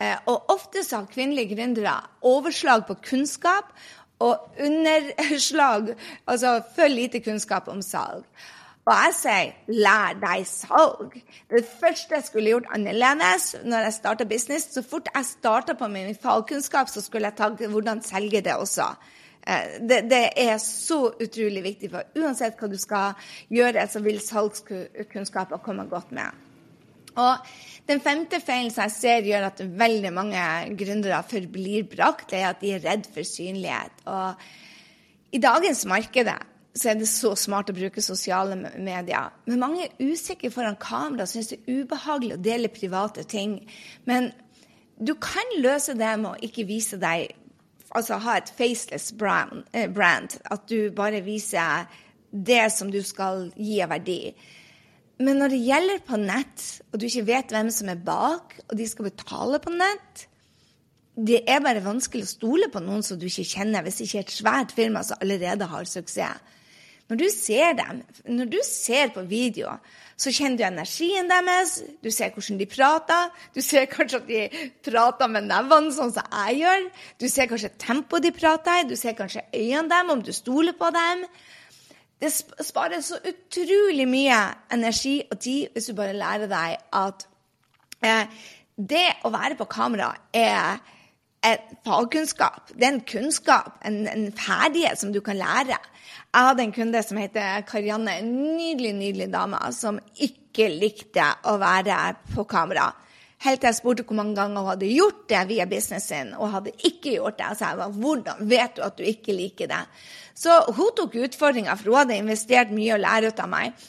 Eh, 0.00 0.16
og 0.32 0.48
ofte 0.54 0.80
så 0.80 1.02
har 1.02 1.10
kvinnelige 1.12 1.52
gründere 1.58 1.98
overslag 2.24 2.86
på 2.88 2.96
kunnskap 3.04 3.68
og 4.20 4.50
underslag, 4.60 5.94
altså 6.26 6.60
for 6.76 6.92
lite 6.92 7.20
kunnskap 7.24 7.68
om 7.68 7.82
salg. 7.82 8.24
Og 8.88 8.96
jeg 8.96 9.14
sier 9.14 9.76
lær 9.84 10.16
deg 10.18 10.44
salg. 10.48 11.14
Det 11.52 11.62
første 11.68 12.16
jeg 12.16 12.26
skulle 12.26 12.54
gjort 12.54 12.70
annerledes 12.74 13.52
når 13.62 13.86
jeg 13.86 13.96
starta 13.98 14.24
business 14.24 14.70
Så 14.72 14.82
fort 14.82 15.10
jeg 15.14 15.26
starta 15.28 15.76
på 15.78 15.88
min 15.92 16.16
fagkunnskap, 16.16 16.88
så 16.88 17.02
skulle 17.04 17.28
jeg 17.28 17.36
ta 17.38 17.50
hvordan 17.68 18.02
selge 18.02 18.40
det 18.40 18.56
også. 18.56 18.88
Eh, 19.46 19.80
det, 19.88 20.02
det, 20.10 20.24
er 20.36 20.56
så 20.58 21.12
utrolig 21.12 21.62
viktig, 21.64 21.90
for 21.92 22.20
uansett 22.20 22.58
hva 22.60 22.68
du 22.68 22.78
skal 22.80 23.28
gjøre, 23.52 23.86
så 23.88 24.02
vil 24.04 24.20
salgskunnskaper 24.20 25.62
komme 25.64 25.86
godt 25.88 26.12
med. 26.16 26.49
Og 27.18 27.50
den 27.88 28.02
femte 28.04 28.38
feilen 28.44 28.70
som 28.70 28.86
jeg 28.86 28.96
ser 28.96 29.26
gjør 29.26 29.48
at 29.48 29.62
veldig 29.64 30.12
mange 30.14 30.44
gründere 30.78 31.22
forblir 31.26 31.88
brakt, 31.90 32.34
er 32.36 32.50
at 32.50 32.60
de 32.62 32.74
er 32.76 32.84
redd 32.84 33.08
for 33.10 33.26
synlighet. 33.26 34.04
Og 34.06 35.34
i 35.34 35.42
dagens 35.42 35.84
marked 35.90 36.30
så 36.74 36.92
er 36.92 37.00
det 37.00 37.08
så 37.10 37.32
smart 37.38 37.72
å 37.72 37.74
bruke 37.74 38.02
sosiale 38.02 38.54
medier. 38.58 39.32
Men 39.46 39.62
mange 39.62 39.88
er 39.88 40.12
usikre 40.12 40.52
foran 40.54 40.78
kamera 40.80 41.26
og 41.26 41.32
syns 41.32 41.50
det 41.50 41.60
er 41.64 41.82
ubehagelig 41.82 42.36
å 42.36 42.44
dele 42.44 42.70
private 42.70 43.26
ting. 43.26 43.58
Men 44.06 44.30
du 45.00 45.16
kan 45.18 45.56
løse 45.58 45.96
det 45.98 46.14
med 46.20 46.30
å 46.34 46.40
ikke 46.46 46.68
vise 46.68 47.00
deg 47.00 47.36
Altså 47.90 48.20
ha 48.22 48.36
et 48.38 48.52
faceless 48.54 49.08
brand, 49.18 49.64
eh. 49.74 49.90
At 49.90 50.68
du 50.70 50.92
bare 50.94 51.24
viser 51.26 51.88
det 52.30 52.70
som 52.70 52.90
du 52.90 53.02
skal 53.02 53.48
gi 53.56 53.80
av 53.82 53.90
verdi. 53.90 54.34
Men 55.20 55.36
når 55.40 55.52
det 55.52 55.64
gjelder 55.66 56.02
på 56.06 56.16
nett, 56.20 56.66
og 56.90 57.00
du 57.00 57.06
ikke 57.06 57.26
vet 57.28 57.52
hvem 57.52 57.68
som 57.74 57.90
er 57.92 58.00
bak, 58.00 58.54
og 58.70 58.76
de 58.78 58.86
skal 58.88 59.10
betale 59.10 59.60
på 59.60 59.72
nett 59.74 60.26
Det 61.20 61.42
er 61.50 61.60
bare 61.60 61.82
vanskelig 61.84 62.24
å 62.24 62.30
stole 62.30 62.70
på 62.72 62.80
noen 62.80 63.02
som 63.04 63.18
du 63.20 63.26
ikke 63.28 63.44
kjenner, 63.44 63.84
hvis 63.84 63.98
det 63.98 64.06
ikke 64.06 64.18
er 64.22 64.24
et 64.24 64.38
svært 64.38 64.72
firma 64.72 65.02
som 65.04 65.20
allerede 65.20 65.66
har 65.68 65.84
suksess. 65.84 66.56
Når 67.10 67.18
du 67.18 67.26
ser 67.34 67.72
dem, 67.74 68.04
når 68.30 68.46
du 68.52 68.58
ser 68.62 69.10
på 69.10 69.24
video, 69.26 69.72
så 70.14 70.30
kjenner 70.30 70.60
du 70.60 70.64
energien 70.68 71.28
deres, 71.28 71.80
du 72.04 72.06
ser 72.14 72.30
hvordan 72.30 72.60
de 72.60 72.68
prater, 72.70 73.32
du 73.50 73.58
ser 73.66 73.88
kanskje 73.90 74.20
at 74.20 74.28
de 74.28 74.68
prater 74.86 75.32
med 75.32 75.48
nevene, 75.50 75.90
sånn 75.96 76.14
som 76.14 76.36
jeg 76.44 76.60
gjør, 76.60 76.86
du 77.18 77.26
ser 77.26 77.50
kanskje 77.50 77.72
tempoet 77.82 78.28
de 78.28 78.32
prater 78.36 78.84
i, 78.84 78.86
du 78.86 78.94
ser 79.00 79.18
kanskje 79.18 79.42
øynene 79.50 79.90
dem, 79.90 80.14
om 80.14 80.22
du 80.22 80.30
stoler 80.36 80.78
på 80.78 80.92
dem. 80.94 81.26
Det 82.20 82.30
sparer 82.32 83.00
så 83.00 83.16
utrolig 83.24 84.04
mye 84.08 84.38
energi 84.74 85.20
og 85.30 85.38
tid 85.40 85.72
hvis 85.72 85.88
du 85.88 85.96
bare 85.96 86.16
lærer 86.16 86.50
deg 86.50 86.76
at 87.00 87.26
eh, 88.04 88.40
det 88.76 89.06
å 89.24 89.32
være 89.32 89.56
på 89.56 89.68
kamera 89.70 90.10
er 90.36 90.80
et 91.44 91.62
fagkunnskap. 91.86 92.72
Det 92.74 92.84
er 92.84 92.94
en 92.94 93.04
kunnskap, 93.08 93.78
en, 93.88 94.02
en, 94.08 94.26
ferdighet 94.36 95.00
som 95.00 95.12
du 95.12 95.20
kan 95.24 95.38
lære. 95.40 95.78
Jeg 96.30 96.46
hadde 96.46 96.66
en 96.66 96.74
kunde 96.76 97.02
som 97.04 97.20
heter 97.20 97.64
Karianne, 97.68 98.18
en 98.20 98.32
nydelig, 98.58 98.92
nydelig 98.98 99.30
dame, 99.32 99.60
som 99.72 99.98
ikke 100.20 100.68
likte 100.74 101.24
å 101.48 101.56
være 101.60 102.02
på 102.34 102.44
kamera. 102.48 102.90
Helt 103.40 103.62
til 103.62 103.70
jeg 103.70 103.78
spurte 103.78 104.04
hvor 104.04 104.18
mange 104.18 104.34
ganger 104.36 104.60
hun 104.60 104.68
hadde 104.74 104.88
gjort 104.92 105.22
det 105.32 105.44
via 105.48 105.64
businessen 105.68 106.34
og 106.36 106.50
hadde 106.52 106.74
ikke 106.76 107.14
gjort 107.14 107.38
det. 107.38 107.52
Så 107.56 107.70
jeg 107.70 107.78
sa 107.78 107.88
hvordan 108.02 108.50
vet 108.50 108.74
du 108.76 108.82
at 108.84 108.98
du 108.98 109.06
ikke 109.08 109.36
liker 109.36 109.70
det? 109.70 109.84
Så 110.36 110.58
hun 110.76 110.92
tok 110.96 111.16
utfordringa, 111.24 111.76
for 111.76 111.92
hun 111.92 112.02
hadde 112.02 112.20
investert 112.20 112.74
mye 112.74 112.98
lære 113.00 113.32
ut 113.32 113.40
av 113.40 113.48
meg. 113.52 113.86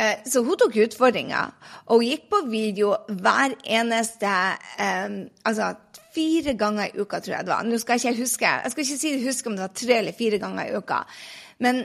Eh, 0.00 0.20
så 0.28 0.42
hun 0.44 0.56
tok 0.60 0.76
utfordringa, 0.84 1.42
og 1.88 2.00
hun 2.00 2.06
gikk 2.08 2.26
på 2.32 2.42
video 2.48 2.94
hver 3.08 3.56
eneste 3.68 4.30
um, 4.80 5.16
Altså 5.44 5.74
fire 6.14 6.54
ganger 6.58 6.88
i 6.88 7.00
uka, 7.00 7.20
tror 7.20 7.36
jeg 7.36 7.46
det 7.46 7.52
var. 7.52 7.64
Nå 7.68 7.78
skal 7.80 7.98
jeg 7.98 8.14
ikke 8.14 8.24
huske 8.24 8.48
jeg 8.50 8.72
skal 8.72 8.84
ikke 8.84 9.00
si 9.02 9.12
huske 9.26 9.50
om 9.50 9.56
det 9.58 9.64
var 9.66 9.74
tre 9.76 9.98
eller 10.00 10.16
fire 10.16 10.40
ganger 10.42 10.68
i 10.68 10.76
uka, 10.76 11.00
men 11.60 11.84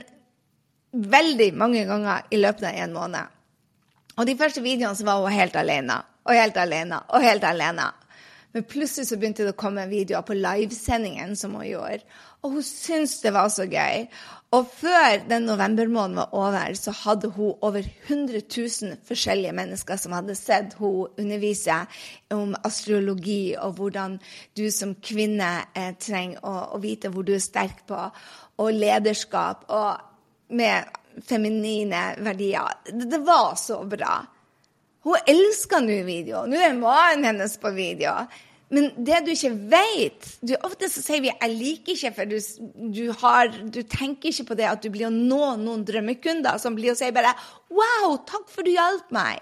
veldig 0.92 1.50
mange 1.60 1.84
ganger 1.88 2.28
i 2.32 2.40
løpet 2.40 2.68
av 2.70 2.80
en 2.84 2.96
måned. 2.96 3.34
Og 4.16 4.28
de 4.28 4.36
første 4.36 4.64
videoene 4.64 4.96
så 4.96 5.04
var 5.04 5.20
hun 5.20 5.36
helt 5.36 5.56
alene, 5.60 6.00
og 6.26 6.34
helt 6.34 6.58
alene, 6.60 7.00
og 7.14 7.24
helt 7.24 7.46
alene. 7.46 7.90
Men 8.56 8.64
plutselig 8.64 9.10
så 9.10 9.18
begynte 9.20 9.44
det 9.44 9.52
å 9.52 9.58
komme 9.58 9.84
videoer 9.90 10.24
på 10.24 10.36
livesendingen 10.38 11.34
som 11.36 11.58
hun 11.58 11.66
gjorde. 11.68 12.06
Og 12.40 12.54
hun 12.54 12.64
syntes 12.64 13.18
det 13.20 13.32
var 13.36 13.50
så 13.52 13.66
gøy. 13.68 14.06
Og 14.56 14.68
før 14.70 15.24
den 15.28 15.44
novembermåneden 15.48 16.20
var 16.20 16.32
over, 16.32 16.76
så 16.78 16.94
hadde 16.94 17.28
hun 17.34 17.56
over 17.66 17.84
100 17.84 18.40
000 18.46 18.94
forskjellige 19.04 19.52
mennesker 19.58 19.98
som 20.00 20.14
hadde 20.16 20.36
sett 20.38 20.76
hun 20.78 21.10
undervise 21.18 21.80
om 22.32 22.54
astrologi 22.64 23.56
og 23.60 23.76
hvordan 23.80 24.16
du 24.56 24.68
som 24.72 24.94
kvinne 25.04 25.50
eh, 25.74 25.92
trenger 26.00 26.40
å, 26.46 26.54
å, 26.76 26.80
vite 26.80 27.10
hvor 27.12 27.26
du 27.26 27.34
er 27.36 27.42
sterk 27.42 27.82
på, 27.90 27.98
og 28.62 28.72
lederskap 28.72 29.66
og 29.74 30.54
med 30.56 30.96
feminine 31.26 32.06
verdier. 32.24 32.80
Det, 32.86 33.10
det 33.10 33.20
var 33.26 33.52
så 33.60 33.82
bra. 33.84 34.20
Hun 35.06 35.30
elsker 35.30 35.84
nå 35.86 36.00
video. 36.06 36.42
Nå 36.50 36.58
er 36.58 36.74
mannen 36.74 37.28
hennes 37.28 37.54
på 37.62 37.70
video. 37.76 38.24
Men 38.74 38.88
det 38.98 39.20
du 39.22 39.30
ikke 39.30 39.52
du, 40.42 40.56
Ofte 40.66 40.88
så 40.90 40.98
sier 40.98 41.22
vi 41.22 41.30
'jeg 41.30 41.50
liker 41.54 41.92
ikke', 41.92 42.14
for 42.16 42.24
du, 42.26 42.38
du, 42.90 43.12
har, 43.12 43.46
du, 43.70 43.82
tenker 43.82 44.30
ikke 44.30 44.48
på 44.48 44.56
det 44.58 44.66
at 44.66 44.82
du 44.82 44.90
blir 44.90 45.06
å 45.06 45.14
nå 45.14 45.56
noen 45.62 45.84
drømmekunder 45.86 46.58
som 46.58 46.74
blir 46.74 46.90
å 46.90 46.98
si 46.98 47.10
bare 47.14 47.36
'wow, 47.70 48.18
takk 48.26 48.48
for 48.50 48.66
du 48.66 48.72
hjalp 48.74 49.06
meg'. 49.14 49.38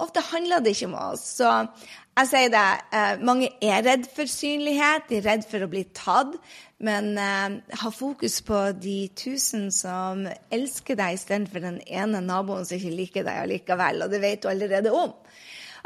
Ofte 0.00 0.20
handler 0.32 0.58
det 0.58 0.74
ikke 0.74 0.90
om 0.90 0.98
oss. 1.12 1.22
Så 1.38 1.68
jeg 2.14 2.28
sier 2.30 2.50
det, 2.52 2.66
eh, 2.94 3.22
mange 3.26 3.48
er 3.62 3.82
redd 3.82 4.04
for 4.14 4.30
synlighet, 4.30 5.08
de 5.08 5.16
er 5.18 5.24
redd 5.26 5.46
for 5.50 5.64
å 5.64 5.70
bli 5.70 5.82
tatt. 5.96 6.36
Men 6.84 7.16
eh, 7.18 7.56
ha 7.80 7.90
fokus 7.90 8.38
på 8.46 8.60
de 8.78 9.08
tusen 9.18 9.70
som 9.74 10.22
elsker 10.54 10.98
deg, 11.00 11.16
istedenfor 11.18 11.64
den 11.64 11.80
ene 11.86 12.20
naboen 12.22 12.66
som 12.68 12.78
ikke 12.78 12.94
liker 12.94 13.26
deg 13.26 13.40
allikevel. 13.42 14.04
Og 14.06 14.14
det 14.14 14.22
vet 14.22 14.44
du 14.44 14.50
allerede 14.52 14.94
om. 14.94 15.16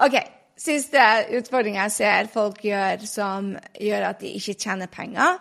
Ok, 0.04 0.20
Siste 0.58 0.99
utfordring 1.38 1.76
jeg 1.78 1.92
ser 1.94 2.28
folk 2.32 2.64
gjør 2.66 3.04
som 3.06 3.52
gjør 3.78 4.08
at 4.08 4.25
de 4.25 4.32
ikke 4.35 4.56
tjener 4.58 4.90
penger, 4.90 5.37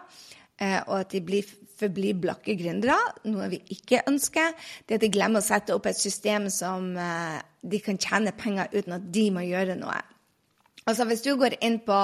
eh, 0.62 0.78
og 0.86 1.00
at 1.00 1.16
de 1.16 1.24
blir, 1.26 1.48
forblir 1.82 2.20
blakke 2.22 2.54
gründere, 2.60 3.00
noe 3.26 3.48
vi 3.50 3.58
ikke 3.74 4.04
ønsker, 4.12 4.54
det 4.86 4.94
er 4.94 5.02
at 5.02 5.06
de 5.08 5.10
glemmer 5.16 5.42
å 5.42 5.48
sette 5.48 5.74
opp 5.74 5.90
et 5.90 5.98
system 5.98 6.46
som 6.54 6.94
de 6.94 7.82
kan 7.82 7.98
tjene 7.98 8.36
penger 8.38 8.70
uten 8.78 9.00
at 9.00 9.10
de 9.10 9.26
må 9.34 9.42
gjøre 9.50 9.80
noe. 9.82 9.98
Altså 10.88 11.06
Hvis 11.06 11.22
du 11.22 11.36
går 11.36 11.58
inn 11.62 11.80
på 11.84 12.00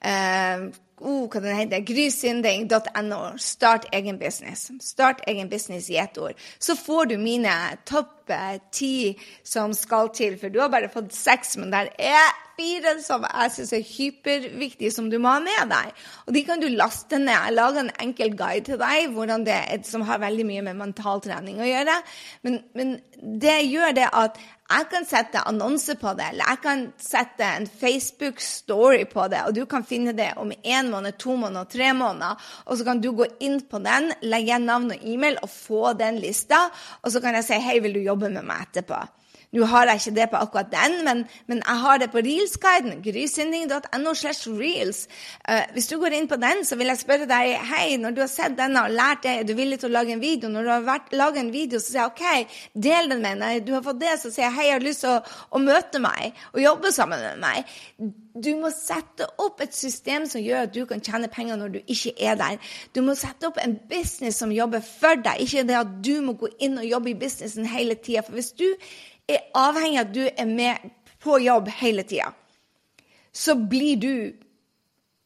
eh, 0.00 0.66
oh, 1.00 1.26
hva 1.28 1.40
den 1.44 1.56
heter, 1.58 1.84
grysynding.no. 1.84 3.20
Start 3.36 3.88
egen 3.92 4.18
business. 4.18 4.70
Start 4.80 5.20
egen 5.28 5.50
business 5.52 5.90
i 5.90 5.98
ett 6.00 6.18
ord. 6.18 6.32
Så 6.58 6.76
får 6.76 7.12
du 7.12 7.18
mine 7.20 7.52
topp 7.84 8.15
eh, 8.34 8.58
ti 8.72 9.14
som 9.44 9.74
skal 9.76 10.10
til, 10.16 10.38
for 10.40 10.52
du 10.52 10.60
har 10.62 10.72
bare 10.72 10.92
fått 10.92 11.14
seks, 11.16 11.56
men 11.60 11.72
der 11.74 11.92
er 11.98 12.34
fire 12.56 12.96
som 13.04 13.24
jeg 13.26 13.52
syns 13.52 13.72
er 13.76 13.84
hyperviktige, 13.84 14.90
som 14.94 15.10
du 15.12 15.18
må 15.20 15.34
ha 15.34 15.42
med 15.44 15.72
deg. 15.72 15.92
Og 16.26 16.36
de 16.36 16.42
kan 16.46 16.62
du 16.62 16.68
laste 16.72 17.20
ned. 17.20 17.34
Jeg 17.34 17.56
lager 17.56 17.82
en 17.84 17.94
enkel 18.06 18.36
guide 18.38 18.64
til 18.70 18.80
deg 18.80 19.16
det, 19.46 19.86
som 19.88 20.06
har 20.08 20.22
veldig 20.22 20.46
mye 20.48 20.64
med 20.64 20.80
mentaltrening 20.80 21.60
å 21.60 21.68
gjøre. 21.68 22.00
Men, 22.46 22.60
men 22.74 22.96
det 23.44 23.58
gjør 23.68 23.96
det 23.96 24.08
at 24.12 24.40
jeg 24.66 24.86
kan 24.90 25.04
sette 25.06 25.40
annonse 25.46 25.94
på 25.94 26.10
det, 26.18 26.24
eller 26.32 26.48
jeg 26.50 26.58
kan 26.64 26.80
sette 26.98 27.46
en 27.46 27.68
Facebook-story 27.70 29.04
på 29.12 29.28
det, 29.30 29.44
og 29.46 29.54
du 29.54 29.60
kan 29.70 29.84
finne 29.86 30.10
det 30.16 30.32
om 30.42 30.50
én 30.50 30.90
måned, 30.90 31.14
to 31.22 31.36
måneder, 31.38 31.68
tre 31.70 31.92
måneder. 31.94 32.34
Og 32.66 32.78
så 32.78 32.86
kan 32.88 32.98
du 33.00 33.12
gå 33.14 33.28
inn 33.46 33.60
på 33.70 33.78
den, 33.84 34.10
legge 34.26 34.50
igjen 34.50 34.66
navn 34.66 34.90
og 34.90 35.06
e-mail 35.06 35.38
og 35.38 35.52
få 35.52 35.92
den 36.00 36.18
lista. 36.18 36.64
Og 37.02 37.14
så 37.14 37.22
kan 37.22 37.38
jeg 37.38 37.44
si 37.46 37.60
'Hei, 37.62 37.78
vil 37.78 37.94
du 37.94 38.00
jobbe 38.00 38.15
med 38.20 38.44
meg 38.44 38.68
etterpå?' 38.68 39.04
Nå 39.54 39.66
har 39.70 39.86
jeg 39.88 40.00
ikke 40.00 40.14
det 40.16 40.26
på 40.32 40.40
akkurat 40.42 40.70
den, 40.72 40.96
men, 41.06 41.22
men 41.46 41.60
jeg 41.62 41.80
har 41.82 42.00
det 42.02 42.08
på 42.10 42.22
Reelsguiden. 42.24 42.98
Grysynding.no 43.04 44.14
slash 44.14 44.50
reels. 44.50 45.06
Uh, 45.48 45.62
hvis 45.72 45.86
du 45.86 45.96
går 46.02 46.16
inn 46.18 46.28
på 46.28 46.38
den, 46.42 46.64
så 46.66 46.76
vil 46.76 46.90
jeg 46.90 47.00
spørre 47.00 47.28
deg 47.30 47.54
hei, 47.70 47.96
når 48.00 48.16
du 48.16 48.20
har 48.24 48.32
sett 48.32 48.58
denne 48.58 48.82
og 48.84 48.96
lært 48.96 49.22
det, 49.24 49.36
er 49.38 49.48
du 49.48 49.54
villig 49.56 49.78
til 49.80 49.92
å 49.92 49.96
lage 50.00 50.16
en 50.16 50.22
video? 50.22 50.50
Når 50.52 50.66
du 50.66 50.72
har 50.74 50.84
vært, 50.90 51.14
laget 51.14 51.44
en 51.44 51.54
video, 51.54 51.80
så 51.80 51.92
sier 51.92 52.02
jeg 52.02 52.12
OK, 52.12 52.60
del 52.88 53.10
den 53.14 53.22
med 53.24 53.40
meg. 53.44 53.64
Du 53.66 53.72
har 53.76 53.86
fått 53.86 54.02
det, 54.02 54.18
så 54.20 54.34
sier 54.34 54.48
jeg 54.48 54.56
hei, 54.58 54.68
jeg 54.72 54.78
har 54.80 54.86
lyst 54.88 55.06
til 55.06 55.14
å, 55.14 55.18
å 55.54 55.62
møte 55.62 56.02
meg 56.02 56.46
og 56.52 56.62
jobbe 56.66 56.92
sammen 56.98 57.22
med 57.22 57.44
meg. 57.46 57.76
Du 58.36 58.50
må 58.60 58.68
sette 58.74 59.24
opp 59.40 59.62
et 59.64 59.74
system 59.74 60.26
som 60.28 60.42
gjør 60.44 60.66
at 60.66 60.74
du 60.74 60.82
kan 60.88 61.00
tjene 61.00 61.30
penger 61.32 61.56
når 61.56 61.74
du 61.76 61.78
ikke 61.80 62.12
er 62.20 62.36
der. 62.36 62.58
Du 62.92 63.00
må 63.04 63.14
sette 63.16 63.48
opp 63.48 63.60
en 63.62 63.78
business 63.88 64.42
som 64.42 64.52
jobber 64.52 64.84
for 64.84 65.16
deg, 65.24 65.40
ikke 65.40 65.64
det 65.68 65.78
at 65.78 65.92
du 66.04 66.14
må 66.24 66.36
gå 66.36 66.50
inn 66.60 66.76
og 66.80 66.88
jobbe 66.88 67.14
i 67.14 67.18
businessen 67.18 67.68
hele 67.70 67.96
tida. 67.96 68.24
For 68.26 68.36
hvis 68.36 68.52
du 68.58 68.66
er 69.28 69.46
avhengig 69.56 70.02
av 70.02 70.08
at 70.08 70.16
du 70.16 70.24
er 70.28 70.50
med 70.50 70.90
på 71.24 71.38
jobb 71.42 71.70
hele 71.80 72.04
tida, 72.06 72.34
så 73.32 73.56
blir 73.56 73.96
du 74.00 74.12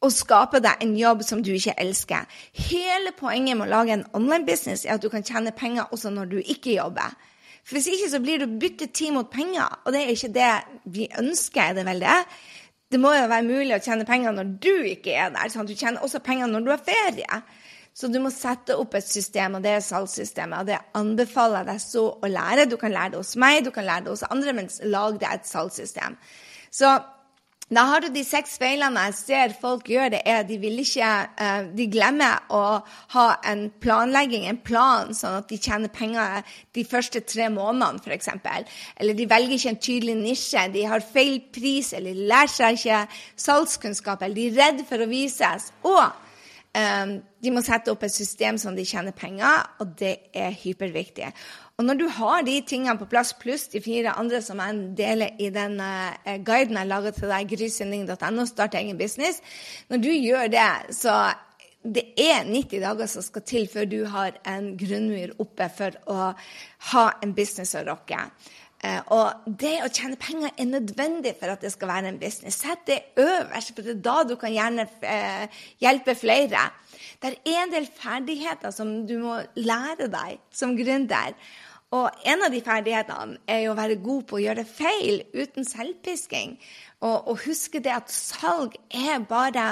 å 0.01 0.09
skape 0.13 0.63
deg 0.65 0.81
en 0.81 0.95
jobb 0.97 1.25
som 1.27 1.43
du 1.45 1.51
ikke 1.53 1.77
elsker. 1.83 2.29
Hele 2.71 3.13
poenget 3.19 3.59
med 3.59 3.67
å 3.67 3.75
lage 3.75 3.99
en 3.99 4.07
online 4.17 4.47
business 4.49 4.87
er 4.87 4.97
at 4.97 5.05
du 5.05 5.11
kan 5.13 5.27
tjene 5.27 5.53
penger 5.53 5.91
også 5.93 6.13
når 6.15 6.31
du 6.31 6.39
ikke 6.41 6.79
jobber. 6.79 7.13
For 7.65 7.77
Hvis 7.77 7.91
ikke 7.93 8.09
så 8.11 8.21
blir 8.25 8.41
du 8.41 8.59
byttet 8.61 8.95
tid 8.97 9.13
mot 9.13 9.29
penger, 9.31 9.69
og 9.85 9.93
det 9.93 10.01
er 10.01 10.15
ikke 10.15 10.33
det 10.33 10.53
vi 10.95 11.09
ønsker. 11.19 11.61
er 11.61 11.75
det 11.77 11.87
vel 11.87 12.01
det? 12.01 12.17
Det 12.91 12.99
må 12.99 13.13
jo 13.15 13.27
være 13.31 13.47
mulig 13.47 13.75
å 13.77 13.83
tjene 13.85 14.07
penger 14.07 14.35
når 14.35 14.55
du 14.63 14.73
ikke 14.91 15.15
er 15.15 15.31
der. 15.35 15.51
sånn 15.51 15.63
at 15.63 15.71
Du 15.71 15.79
tjener 15.79 16.03
også 16.03 16.23
penger 16.27 16.51
når 16.51 16.65
du 16.67 16.71
har 16.73 16.81
ferie. 16.83 17.43
Så 17.95 18.09
du 18.11 18.19
må 18.23 18.31
sette 18.35 18.75
opp 18.79 18.95
et 18.99 19.07
system, 19.07 19.59
og 19.59 19.63
det 19.63 19.77
er 19.77 19.85
salgssystemet. 19.85 20.59
Og 20.63 20.67
det 20.71 20.79
anbefaler 20.99 21.63
jeg 21.63 21.69
deg 21.71 21.81
så 21.85 22.05
å 22.11 22.31
lære. 22.31 22.67
Du 22.71 22.77
kan 22.81 22.95
lære 22.95 23.15
det 23.15 23.23
hos 23.23 23.37
meg, 23.39 23.63
du 23.67 23.71
kan 23.75 23.87
lære 23.87 24.07
det 24.07 24.15
hos 24.15 24.27
andre, 24.27 24.55
men 24.57 24.71
lag 24.91 25.19
deg 25.23 25.39
et 25.39 25.51
salgssystem. 25.51 26.19
Så 26.71 26.91
da 27.71 27.85
har 27.87 28.03
du 28.03 28.09
de 28.11 28.23
seks 28.27 28.57
feilene 28.59 29.05
jeg 29.07 29.15
ser 29.15 29.53
folk 29.61 29.87
gjør. 29.87 30.09
det 30.11 30.21
er 30.27 30.43
De 30.43 30.57
vil 30.59 30.81
ikke, 30.83 31.11
uh, 31.39 31.69
de 31.71 31.87
glemmer 31.87 32.41
å 32.51 32.63
ha 33.15 33.27
en 33.47 33.69
planlegging, 33.83 34.49
en 34.51 34.59
plan, 34.59 35.15
sånn 35.15 35.39
at 35.39 35.47
de 35.53 35.59
tjener 35.59 35.93
penger 35.95 36.43
de 36.75 36.85
første 36.85 37.23
tre 37.23 37.47
månedene, 37.47 38.03
f.eks. 38.03 38.33
Eller 38.99 39.15
de 39.15 39.29
velger 39.31 39.55
ikke 39.55 39.75
en 39.77 39.85
tydelig 39.87 40.17
nisje. 40.19 40.67
De 40.75 40.83
har 40.91 41.07
feil 41.13 41.39
pris, 41.55 41.93
eller 41.95 42.19
de 42.19 42.27
lærer 42.33 42.51
seg 42.51 42.81
ikke 42.81 43.05
salgskunnskap, 43.47 44.27
eller 44.27 44.41
de 44.41 44.49
er 44.51 44.59
redd 44.59 44.85
for 44.91 45.07
å 45.07 45.11
vises. 45.11 45.71
Og 45.87 46.03
um, 46.75 47.17
de 47.23 47.55
må 47.55 47.63
sette 47.63 47.95
opp 47.95 48.03
et 48.03 48.19
system 48.19 48.59
som 48.59 48.75
de 48.75 48.83
tjener 48.83 49.15
penger, 49.15 49.63
og 49.79 49.95
det 50.03 50.17
er 50.35 50.51
hyperviktig. 50.59 51.31
Og 51.81 51.85
når 51.89 51.97
du 51.97 52.09
har 52.13 52.43
de 52.45 52.59
tingene 52.69 52.93
på 53.01 53.07
plass, 53.09 53.31
pluss 53.41 53.63
de 53.73 53.81
fire 53.81 54.13
andre 54.21 54.43
som 54.45 54.59
jeg 54.61 54.81
deler 54.99 55.39
i 55.41 55.47
den 55.55 55.79
uh, 55.81 56.35
guiden 56.45 56.77
jeg 56.77 56.89
lager 56.91 57.15
til 57.17 57.31
deg, 57.33 57.55
grysynding.no, 57.55 58.45
start 58.45 58.77
egen 58.77 58.99
business 59.01 59.41
Når 59.89 60.03
du 60.05 60.11
gjør 60.13 60.51
det, 60.53 60.67
så 60.93 61.15
det 61.81 62.11
er 62.21 62.45
90 62.45 62.83
dager 62.83 63.09
som 63.09 63.25
skal 63.25 63.45
til 63.49 63.69
før 63.73 63.89
du 63.89 64.03
har 64.13 64.37
en 64.45 64.75
grunnmur 64.77 65.33
oppe 65.41 65.71
for 65.73 65.97
å 66.13 66.33
ha 66.91 67.05
en 67.25 67.33
business 67.33 67.73
å 67.81 67.87
rocke. 67.89 68.19
Uh, 68.85 69.01
og 69.17 69.57
det 69.65 69.79
å 69.85 69.89
tjene 69.89 70.21
penger 70.21 70.53
er 70.53 70.69
nødvendig 70.69 71.33
for 71.41 71.55
at 71.55 71.65
det 71.65 71.73
skal 71.73 71.95
være 71.95 72.13
en 72.13 72.21
business. 72.21 72.61
Sett 72.61 72.85
det 72.89 73.01
øverst, 73.25 73.73
for 73.73 73.89
det 73.89 73.97
er 73.97 74.05
da 74.05 74.19
du 74.29 74.37
kan 74.41 74.53
gjerne 74.53 74.85
uh, 75.01 75.65
hjelpe 75.81 76.13
flere. 76.17 76.69
Det 77.21 77.33
er 77.33 77.59
en 77.65 77.73
del 77.73 77.89
ferdigheter 77.89 78.73
som 78.77 78.93
du 79.09 79.17
må 79.25 79.41
lære 79.57 80.13
deg 80.13 80.45
som 80.53 80.77
gründer. 80.77 81.33
Og 81.91 82.23
en 82.31 82.45
av 82.47 82.53
de 82.55 82.61
ferdighetene 82.63 83.41
er 83.51 83.65
jo 83.65 83.73
å 83.73 83.79
være 83.79 83.99
god 83.99 84.23
på 84.31 84.39
å 84.39 84.43
gjøre 84.45 84.63
feil 84.69 85.25
uten 85.35 85.67
selvpisking. 85.67 86.55
Og, 87.03 87.17
og 87.33 87.41
huske 87.49 87.81
det 87.83 87.91
at 87.97 88.13
salg 88.15 88.77
er 88.95 89.25
bare 89.27 89.65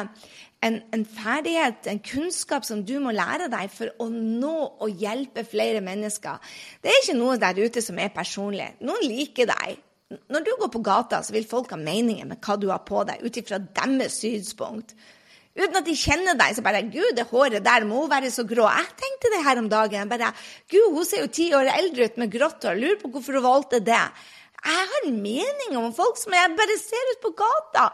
en, 0.67 0.81
en, 0.91 1.05
ferdighet, 1.07 1.87
en 1.87 2.01
kunnskap 2.03 2.67
som 2.67 2.83
du 2.83 2.97
må 3.05 3.13
lære 3.15 3.47
deg 3.53 3.71
for 3.71 3.93
å 4.03 4.09
nå 4.11 4.57
og 4.83 4.99
hjelpe 4.99 5.47
flere 5.47 5.83
mennesker. 5.85 6.43
Det 6.83 6.91
er 6.91 7.05
ikke 7.05 7.19
noe 7.21 7.39
der 7.39 7.61
ute 7.63 7.85
som 7.85 8.01
er 8.03 8.11
personlig. 8.15 8.73
Noen 8.83 9.07
liker 9.07 9.53
deg. 9.53 9.79
Når 10.33 10.43
du 10.43 10.51
går 10.59 10.73
på 10.75 10.83
gata, 10.83 11.21
så 11.23 11.37
vil 11.37 11.47
folk 11.47 11.71
ha 11.71 11.79
meninger 11.79 12.27
med 12.27 12.43
hva 12.43 12.57
du 12.59 12.71
har 12.73 12.83
på 12.89 13.05
deg, 13.07 13.23
ut 13.23 13.39
ifra 13.39 13.61
deres 13.61 14.19
synspunkt. 14.25 14.97
Uten 15.59 15.79
at 15.81 15.87
de 15.89 15.95
kjenner 15.99 16.37
deg, 16.39 16.55
så 16.55 16.63
bare 16.63 16.85
Gud, 16.87 17.17
det 17.19 17.27
håret 17.33 17.65
der 17.67 17.87
må 17.89 18.05
være 18.11 18.31
så 18.31 18.45
grå. 18.47 18.67
Jeg 18.71 18.93
tenkte 19.01 19.33
det 19.33 19.45
her 19.45 19.59
om 19.59 19.71
dagen. 19.71 20.09
bare, 20.09 20.33
Gud, 20.71 20.93
hun 20.95 21.05
ser 21.05 21.25
jo 21.25 21.33
ti 21.35 21.49
år 21.55 21.73
eldre 21.73 22.07
ut 22.07 22.21
med 22.23 22.31
grått 22.31 22.67
hår. 22.69 22.79
Lurer 22.79 23.01
på 23.01 23.11
hvorfor 23.11 23.41
hun 23.41 23.47
valgte 23.49 23.81
det. 23.83 24.05
Jeg 24.59 24.87
har 24.93 25.09
en 25.09 25.19
mening 25.23 25.77
om 25.81 25.91
folk 25.95 26.19
som 26.19 26.35
jeg 26.35 26.55
bare 26.59 26.79
ser 26.79 27.11
ut 27.13 27.21
på 27.25 27.35
gata. 27.43 27.89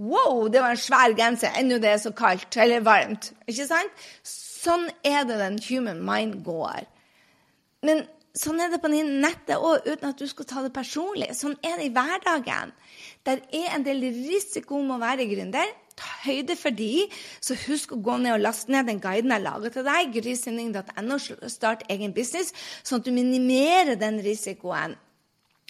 Wow, 0.00 0.48
det 0.48 0.62
var 0.64 0.74
en 0.74 0.80
svær 0.80 1.12
genser. 1.16 1.52
Ennå 1.60 1.78
det 1.78 1.92
er 1.92 2.00
så 2.02 2.14
kaldt 2.16 2.56
eller 2.56 2.82
varmt. 2.84 3.30
Ikke 3.46 3.68
sant? 3.68 4.08
Sånn 4.24 4.88
er 5.04 5.28
det 5.28 5.38
den 5.38 5.60
human 5.68 6.00
mind 6.04 6.40
går. 6.46 6.88
Men 7.84 8.06
sånn 8.34 8.62
er 8.64 8.72
det 8.72 8.80
på 8.82 8.90
nettet 8.90 9.60
òg, 9.60 9.84
uten 9.84 10.08
at 10.08 10.18
du 10.18 10.26
skal 10.26 10.48
ta 10.48 10.64
det 10.64 10.72
personlig. 10.74 11.34
Sånn 11.36 11.54
er 11.60 11.76
det 11.78 11.90
i 11.90 11.94
hverdagen. 11.94 12.72
Der 13.28 13.44
er 13.52 13.74
en 13.76 13.84
del 13.84 14.00
risiko 14.08 14.80
med 14.80 14.96
å 14.96 15.04
være 15.04 15.28
gründer 15.28 15.68
høyde 16.24 16.56
for 16.58 16.74
de, 16.74 17.06
så 17.44 17.56
husk 17.66 17.94
å 17.94 18.00
gå 18.04 18.16
ned 18.22 18.36
og 18.36 18.44
laste 18.44 18.72
ned 18.72 18.88
den 18.90 19.02
guiden 19.02 19.34
jeg 19.34 19.44
lager 19.44 19.74
til 19.74 19.86
deg, 19.86 20.14
grysynding.no, 20.16 21.18
start 21.52 21.84
egen 21.92 22.14
business, 22.16 22.54
sånn 22.82 23.02
at 23.02 23.08
du 23.08 23.12
minimerer 23.14 23.98
den 24.00 24.20
risikoen. 24.24 24.96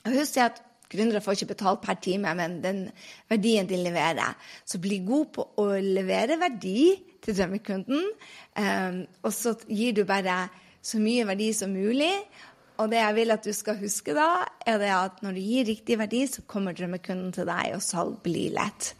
Og 0.04 0.16
husk 0.18 0.40
at 0.42 0.62
gründere 0.92 1.22
får 1.24 1.38
ikke 1.38 1.52
betalt 1.54 1.82
per 1.84 1.98
time, 2.02 2.34
men 2.38 2.60
den 2.62 2.84
verdien 3.30 3.68
de 3.68 3.78
leverer. 3.80 4.36
Så 4.64 4.80
bli 4.82 5.00
god 5.06 5.30
på 5.34 5.46
å 5.60 5.68
levere 5.80 6.38
verdi 6.40 6.94
til 7.24 7.38
drømmekunden, 7.38 8.10
um, 8.60 8.98
og 9.24 9.32
så 9.32 9.54
gir 9.68 9.96
du 9.96 10.04
bare 10.08 10.44
så 10.84 11.00
mye 11.00 11.24
verdi 11.26 11.52
som 11.56 11.72
mulig. 11.72 12.12
Og 12.82 12.90
det 12.90 12.98
jeg 12.98 13.14
vil 13.16 13.30
at 13.30 13.46
du 13.46 13.52
skal 13.54 13.78
huske 13.78 14.16
da, 14.16 14.44
er 14.66 14.82
at 14.90 15.22
når 15.22 15.36
du 15.36 15.40
gir 15.40 15.68
riktig 15.68 15.98
verdi, 15.98 16.24
så 16.26 16.42
kommer 16.46 16.74
drømmekunden 16.74 17.30
til 17.32 17.46
deg, 17.48 17.76
og 17.76 17.84
salg 17.84 18.18
blir 18.24 18.54
lett. 18.56 18.92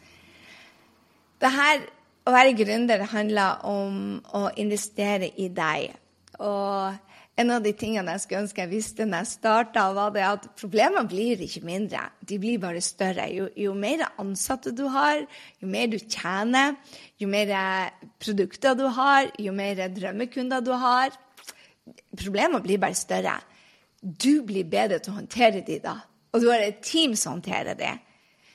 Det 1.45 1.51
her, 1.53 1.83
å 2.25 2.33
være 2.33 2.55
gründer 2.57 3.03
handler 3.11 3.65
om 3.69 3.97
å 4.33 4.47
investere 4.57 5.29
i 5.37 5.51
deg. 5.53 5.91
Og 6.41 6.95
en 7.37 7.51
av 7.51 7.65
de 7.67 7.73
tingene 7.77 8.15
jeg 8.15 8.23
skulle 8.23 8.45
ønske 8.47 8.63
jeg 8.63 8.71
visste 8.71 9.05
når 9.05 9.27
jeg 9.27 9.31
starta, 9.35 9.83
var 9.93 10.15
det 10.15 10.23
at 10.25 10.47
problemene 10.57 11.05
blir 11.11 11.43
ikke 11.45 11.65
mindre. 11.67 12.07
De 12.25 12.39
blir 12.41 12.63
bare 12.63 12.81
større. 12.85 13.27
Jo, 13.35 13.51
jo, 13.61 13.75
mer 13.77 14.07
ansatte 14.23 14.73
du 14.73 14.87
har, 14.95 15.21
jo 15.61 15.69
mer 15.69 15.91
du 15.93 15.99
tjener, 15.99 16.79
jo 17.21 17.29
mer 17.29 17.53
produkter 18.23 18.79
du 18.79 18.87
har, 18.97 19.29
jo 19.37 19.53
mer 19.53 19.85
drømmekunder 19.93 20.65
du 20.65 20.73
har 20.73 21.13
Problemene 22.17 22.63
blir 22.65 22.79
bare 22.81 22.97
større. 22.97 23.35
Du 24.01 24.41
blir 24.49 24.65
bedre 24.65 25.03
til 25.05 25.13
å 25.13 25.19
håndtere 25.19 25.61
de 25.67 25.77
da. 25.85 25.99
Og 26.33 26.41
du 26.41 26.47
har 26.49 26.63
et 26.65 26.79
team 26.81 27.13
som 27.13 27.35
håndterer 27.35 27.77
det. 27.77 27.93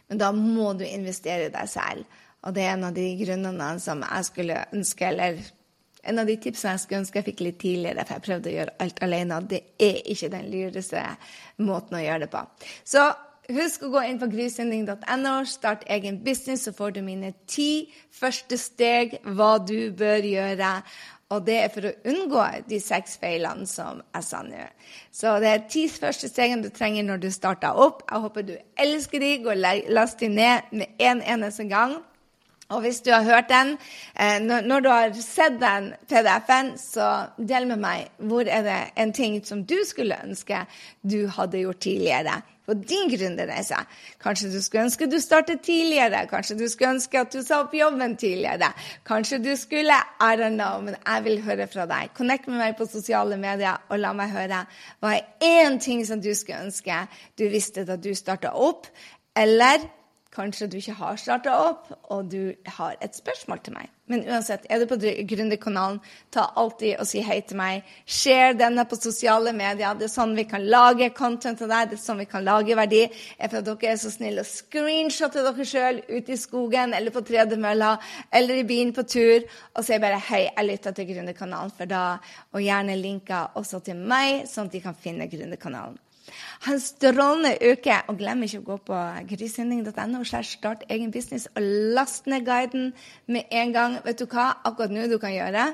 Men 0.09 0.17
da 0.17 0.31
må 0.33 0.71
du 0.73 0.81
investere 0.87 1.45
i 1.45 1.53
deg 1.53 1.69
selv. 1.69 2.07
Og 2.47 2.55
det 2.55 2.63
er 2.63 2.75
en 2.75 2.87
av 2.87 2.95
de 2.95 3.07
grunnene 3.19 3.69
som 3.83 4.03
jeg 4.05 4.27
skulle 4.29 4.59
ønske, 4.75 5.07
eller 5.09 5.39
en 6.07 6.21
av 6.21 6.29
de 6.29 6.37
tipsene 6.39 6.75
jeg 6.75 6.83
skulle 6.85 7.01
ønske 7.03 7.19
jeg 7.19 7.27
fikk 7.31 7.41
litt 7.43 7.59
tidligere, 7.59 8.05
for 8.05 8.15
jeg 8.15 8.27
prøvde 8.27 8.51
å 8.51 8.55
gjøre 8.55 8.75
alt 8.85 9.01
alene. 9.03 9.41
Det 9.49 9.63
er 9.89 9.99
ikke 10.13 10.31
den 10.31 10.47
lureste 10.53 11.03
måten 11.59 11.99
å 11.99 12.03
gjøre 12.05 12.23
det 12.25 12.31
på. 12.31 12.45
Så 12.87 13.05
husk 13.49 13.83
å 13.83 13.91
gå 13.97 14.05
inn 14.07 14.19
på 14.21 14.29
grysynding.no, 14.31 15.35
start 15.49 15.85
egen 15.91 16.21
business, 16.23 16.65
så 16.67 16.75
får 16.75 16.95
du 16.95 17.03
mine 17.03 17.33
ti 17.49 17.89
første 18.15 18.59
steg 18.61 19.19
hva 19.25 19.57
du 19.59 19.91
bør 19.97 20.27
gjøre. 20.31 20.73
Og 21.29 21.43
det 21.45 21.57
er 21.61 21.69
for 21.69 21.85
å 21.85 21.91
unngå 22.09 22.43
de 22.71 22.79
seks 22.81 23.19
feilene 23.21 23.67
som 23.69 23.99
jeg 24.15 24.25
sa 24.25 24.39
nå. 24.41 24.63
Så 25.13 25.35
det 25.43 25.51
er 25.51 25.67
ti 25.69 25.83
første 25.91 26.29
stegene 26.31 26.65
du 26.65 26.71
trenger 26.73 27.05
når 27.05 27.21
du 27.21 27.27
starter 27.33 27.77
opp. 27.77 28.01
Jeg 28.07 28.23
håper 28.23 28.47
du 28.47 28.55
elsker 28.81 29.21
de. 29.21 29.35
Gå 29.43 29.53
og 29.53 29.91
last 29.93 30.23
de 30.23 30.31
ned 30.33 30.71
med 30.73 30.95
en 30.97 31.21
eneste 31.21 31.67
gang. 31.69 31.99
Og 32.69 32.83
hvis 32.83 33.01
du 33.01 33.09
har 33.11 33.23
hørt 33.25 33.49
den, 33.49 33.77
eh, 34.19 34.37
når 34.41 34.79
du 34.79 34.89
har 34.89 35.13
sett 35.21 35.57
den 35.61 35.93
PDF-en, 36.09 36.75
så 36.77 37.09
del 37.37 37.65
med 37.67 37.81
meg 37.81 38.11
hvor 38.17 38.45
er 38.45 38.61
det 38.61 38.79
en 38.95 39.13
ting 39.13 39.39
som 39.45 39.63
du 39.65 39.79
skulle 39.85 40.19
ønske 40.23 40.65
du 41.01 41.27
hadde 41.33 41.63
gjort 41.63 41.81
tidligere 41.81 42.41
på 42.69 42.75
din 42.77 43.09
gründerreise. 43.09 43.81
Kanskje 44.21 44.51
du 44.53 44.61
skulle 44.61 44.85
ønske 44.85 45.09
du 45.09 45.17
startet 45.19 45.63
tidligere, 45.65 46.27
kanskje 46.29 46.59
du 46.59 46.67
skulle 46.69 46.93
ønske 46.99 47.23
at 47.23 47.33
du 47.33 47.41
sa 47.41 47.63
opp 47.63 47.73
jobben 47.73 48.13
tidligere. 48.21 48.69
Kanskje 49.07 49.41
du 49.41 49.55
skulle 49.57 49.97
I 50.21 50.35
don't 50.37 50.59
know, 50.59 50.77
men 50.85 50.95
jeg 51.01 51.25
vil 51.25 51.41
høre 51.41 51.67
fra 51.67 51.89
deg. 51.89 52.13
Connect 52.13 52.47
med 52.47 52.61
meg 52.61 52.77
på 52.77 52.85
sosiale 52.85 53.37
medier 53.41 53.81
og 53.89 53.97
la 53.97 54.13
meg 54.13 54.35
høre 54.35 54.65
hva 55.01 55.15
er 55.17 55.25
én 55.41 55.81
ting 55.81 56.05
som 56.05 56.21
du 56.21 56.35
skulle 56.35 56.61
ønske 56.67 57.07
du 57.39 57.47
visste 57.49 57.87
da 57.87 57.97
du 57.97 58.13
starta 58.13 58.53
opp, 58.53 58.85
eller 59.33 59.81
kanskje 60.39 60.69
du 60.71 60.79
ikke 60.79 60.97
har 60.99 61.19
starta 61.19 61.55
opp, 61.69 61.89
og 62.13 62.29
du 62.31 62.53
har 62.79 62.99
et 63.03 63.15
spørsmål 63.17 63.63
til 63.65 63.75
meg. 63.75 63.89
Men 64.09 64.23
uansett, 64.25 64.63
er 64.73 64.81
du 64.81 64.87
på 64.89 64.97
Gründerkanalen, 65.29 65.99
ta 66.33 66.47
alltid 66.57 66.95
og 66.97 67.05
si 67.05 67.21
hei 67.21 67.37
til 67.45 67.59
meg. 67.59 67.85
Share 68.09 68.55
denne 68.57 68.87
på 68.89 68.97
sosiale 68.97 69.53
medier. 69.53 69.93
Det 69.99 70.07
er 70.07 70.13
sånn 70.13 70.33
vi 70.37 70.47
kan 70.49 70.65
lage 70.65 71.11
content 71.17 71.61
til 71.61 71.69
deg. 71.69 71.91
Det 71.91 71.99
er 71.99 72.01
sånn 72.01 72.23
vi 72.23 72.25
kan 72.31 72.45
lage 72.47 72.77
verdi. 72.79 73.03
Er 73.37 73.51
for 73.51 73.61
at 73.61 73.69
dere 73.69 73.91
er 73.91 74.01
så 74.01 74.09
snille 74.13 74.41
å 74.41 74.49
screenshotte 74.49 75.45
dere 75.45 75.69
sjøl 75.73 76.01
ute 76.09 76.33
i 76.33 76.41
skogen 76.41 76.97
eller 76.97 77.13
på 77.13 77.21
tredemølla 77.27 77.93
eller 78.33 78.63
i 78.63 78.65
bilen 78.65 78.95
på 78.97 79.05
tur 79.05 79.45
og 79.45 79.85
si 79.85 80.01
bare 80.01 80.17
hei, 80.31 80.47
jeg 80.47 80.69
lytter 80.71 80.97
til 80.97 81.11
Gründerkanalen 81.13 81.77
for 81.77 81.89
da, 81.89 82.03
og 82.55 82.65
gjerne 82.65 82.97
linker 82.97 83.53
også 83.61 83.83
til 83.85 84.01
meg, 84.01 84.47
sånn 84.49 84.71
at 84.71 84.77
de 84.79 84.81
kan 84.89 84.97
finne 84.97 85.29
Gründerkanalen. 85.29 86.01
Ha 86.65 86.75
en 86.75 86.83
strålende 86.83 87.55
uke, 87.61 87.97
og 88.07 88.19
glem 88.19 88.45
ikke 88.45 88.61
å 88.61 88.67
gå 88.67 88.77
på 88.89 89.01
grysynding.no 89.31 90.23
start 90.27 90.85
egen 90.89 91.11
business 91.11 91.47
og 91.55 91.65
last 91.97 92.27
ned 92.27 92.45
guiden 92.47 92.93
med 93.27 93.49
en 93.51 93.73
gang. 93.73 93.97
Vet 94.05 94.21
du 94.21 94.25
hva? 94.29 94.51
Akkurat 94.63 94.93
nå 94.93 95.07
du 95.09 95.17
kan 95.21 95.33
gjøre? 95.35 95.71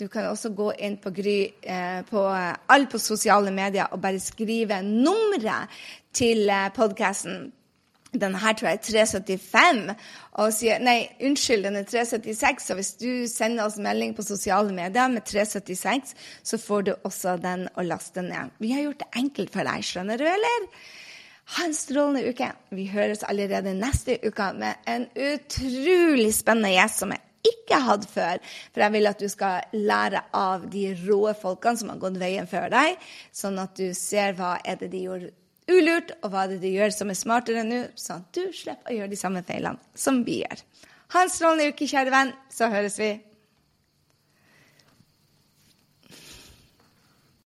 Du 0.00 0.08
kan 0.08 0.30
også 0.30 0.54
gå 0.56 0.70
inn 0.80 0.96
på 0.96 1.12
Gry 1.12 1.38
eh, 1.60 2.00
på 2.08 2.24
alle 2.32 2.88
på 2.88 2.98
sosiale 2.98 3.52
medier 3.52 3.92
og 3.92 4.00
bare 4.00 4.20
skrive 4.22 4.80
nummeret 4.86 5.80
til 6.16 6.48
eh, 6.48 6.70
podkasten 6.72 7.50
den 8.12 8.34
her 8.42 8.54
tror 8.58 8.68
jeg 8.70 8.78
er 8.78 8.84
375. 8.86 9.82
Og 10.42 10.54
sier 10.54 10.82
nei, 10.82 10.98
unnskyld, 11.22 11.66
den 11.66 11.78
er 11.80 11.86
376. 11.86 12.66
Så 12.66 12.76
hvis 12.78 12.92
du 12.98 13.10
sender 13.30 13.68
oss 13.68 13.78
melding 13.82 14.16
på 14.16 14.26
sosiale 14.26 14.74
medier 14.74 15.10
med 15.12 15.26
376, 15.28 16.14
så 16.42 16.58
får 16.58 16.88
du 16.88 16.92
også 16.96 17.36
den 17.42 17.68
å 17.78 17.86
laste 17.86 18.24
ned. 18.26 18.54
Vi 18.58 18.74
har 18.74 18.88
gjort 18.88 19.04
det 19.04 19.12
enkelt 19.22 19.54
for 19.54 19.70
deg, 19.70 19.86
skjønner 19.86 20.20
du, 20.20 20.26
eller? 20.26 20.68
Ha 21.56 21.66
en 21.66 21.74
strålende 21.74 22.30
uke. 22.30 22.52
Vi 22.74 22.86
høres 22.92 23.24
allerede 23.26 23.74
neste 23.74 24.20
uke 24.22 24.52
med 24.58 24.90
en 24.90 25.08
utrolig 25.14 26.30
spennende 26.36 26.76
gjest 26.76 27.02
som 27.02 27.14
jeg 27.14 27.26
ikke 27.50 27.80
hadde 27.86 28.10
før. 28.10 28.42
For 28.70 28.84
jeg 28.84 28.94
vil 28.94 29.10
at 29.10 29.22
du 29.22 29.28
skal 29.32 29.74
lære 29.74 30.22
av 30.36 30.66
de 30.70 30.90
rå 31.06 31.32
folkene 31.40 31.80
som 31.80 31.90
har 31.92 32.00
gått 32.02 32.20
veien 32.20 32.46
før 32.50 32.70
deg, 32.72 32.98
sånn 33.34 33.58
at 33.62 33.74
du 33.78 33.90
ser 33.98 34.36
hva 34.38 34.56
er 34.62 34.78
det 34.82 34.90
de 34.94 35.04
gjorde 35.06 35.32
ulurt, 35.70 36.12
og 36.20 36.32
hva 36.32 36.44
er 36.44 36.54
det 36.54 36.60
du 36.64 36.68
gjør 36.70 36.92
som 36.94 37.10
er 37.12 37.18
smartere 37.18 37.62
enn 37.62 37.72
nå, 37.72 37.80
sånn 37.98 38.24
at 38.24 38.36
du 38.36 38.54
slipper 38.56 38.92
å 38.92 38.96
gjøre 38.98 39.12
de 39.12 39.18
samme 39.20 39.42
feilene 39.46 39.98
som 39.98 40.22
vi 40.26 40.40
gjør. 40.42 40.62
Ha 41.14 41.24
en 41.24 41.32
strålende 41.32 41.72
uke, 41.72 41.88
kjære 41.90 42.14
venn, 42.14 42.32
så 42.52 42.70
høres 42.70 42.98
vi. 43.00 43.10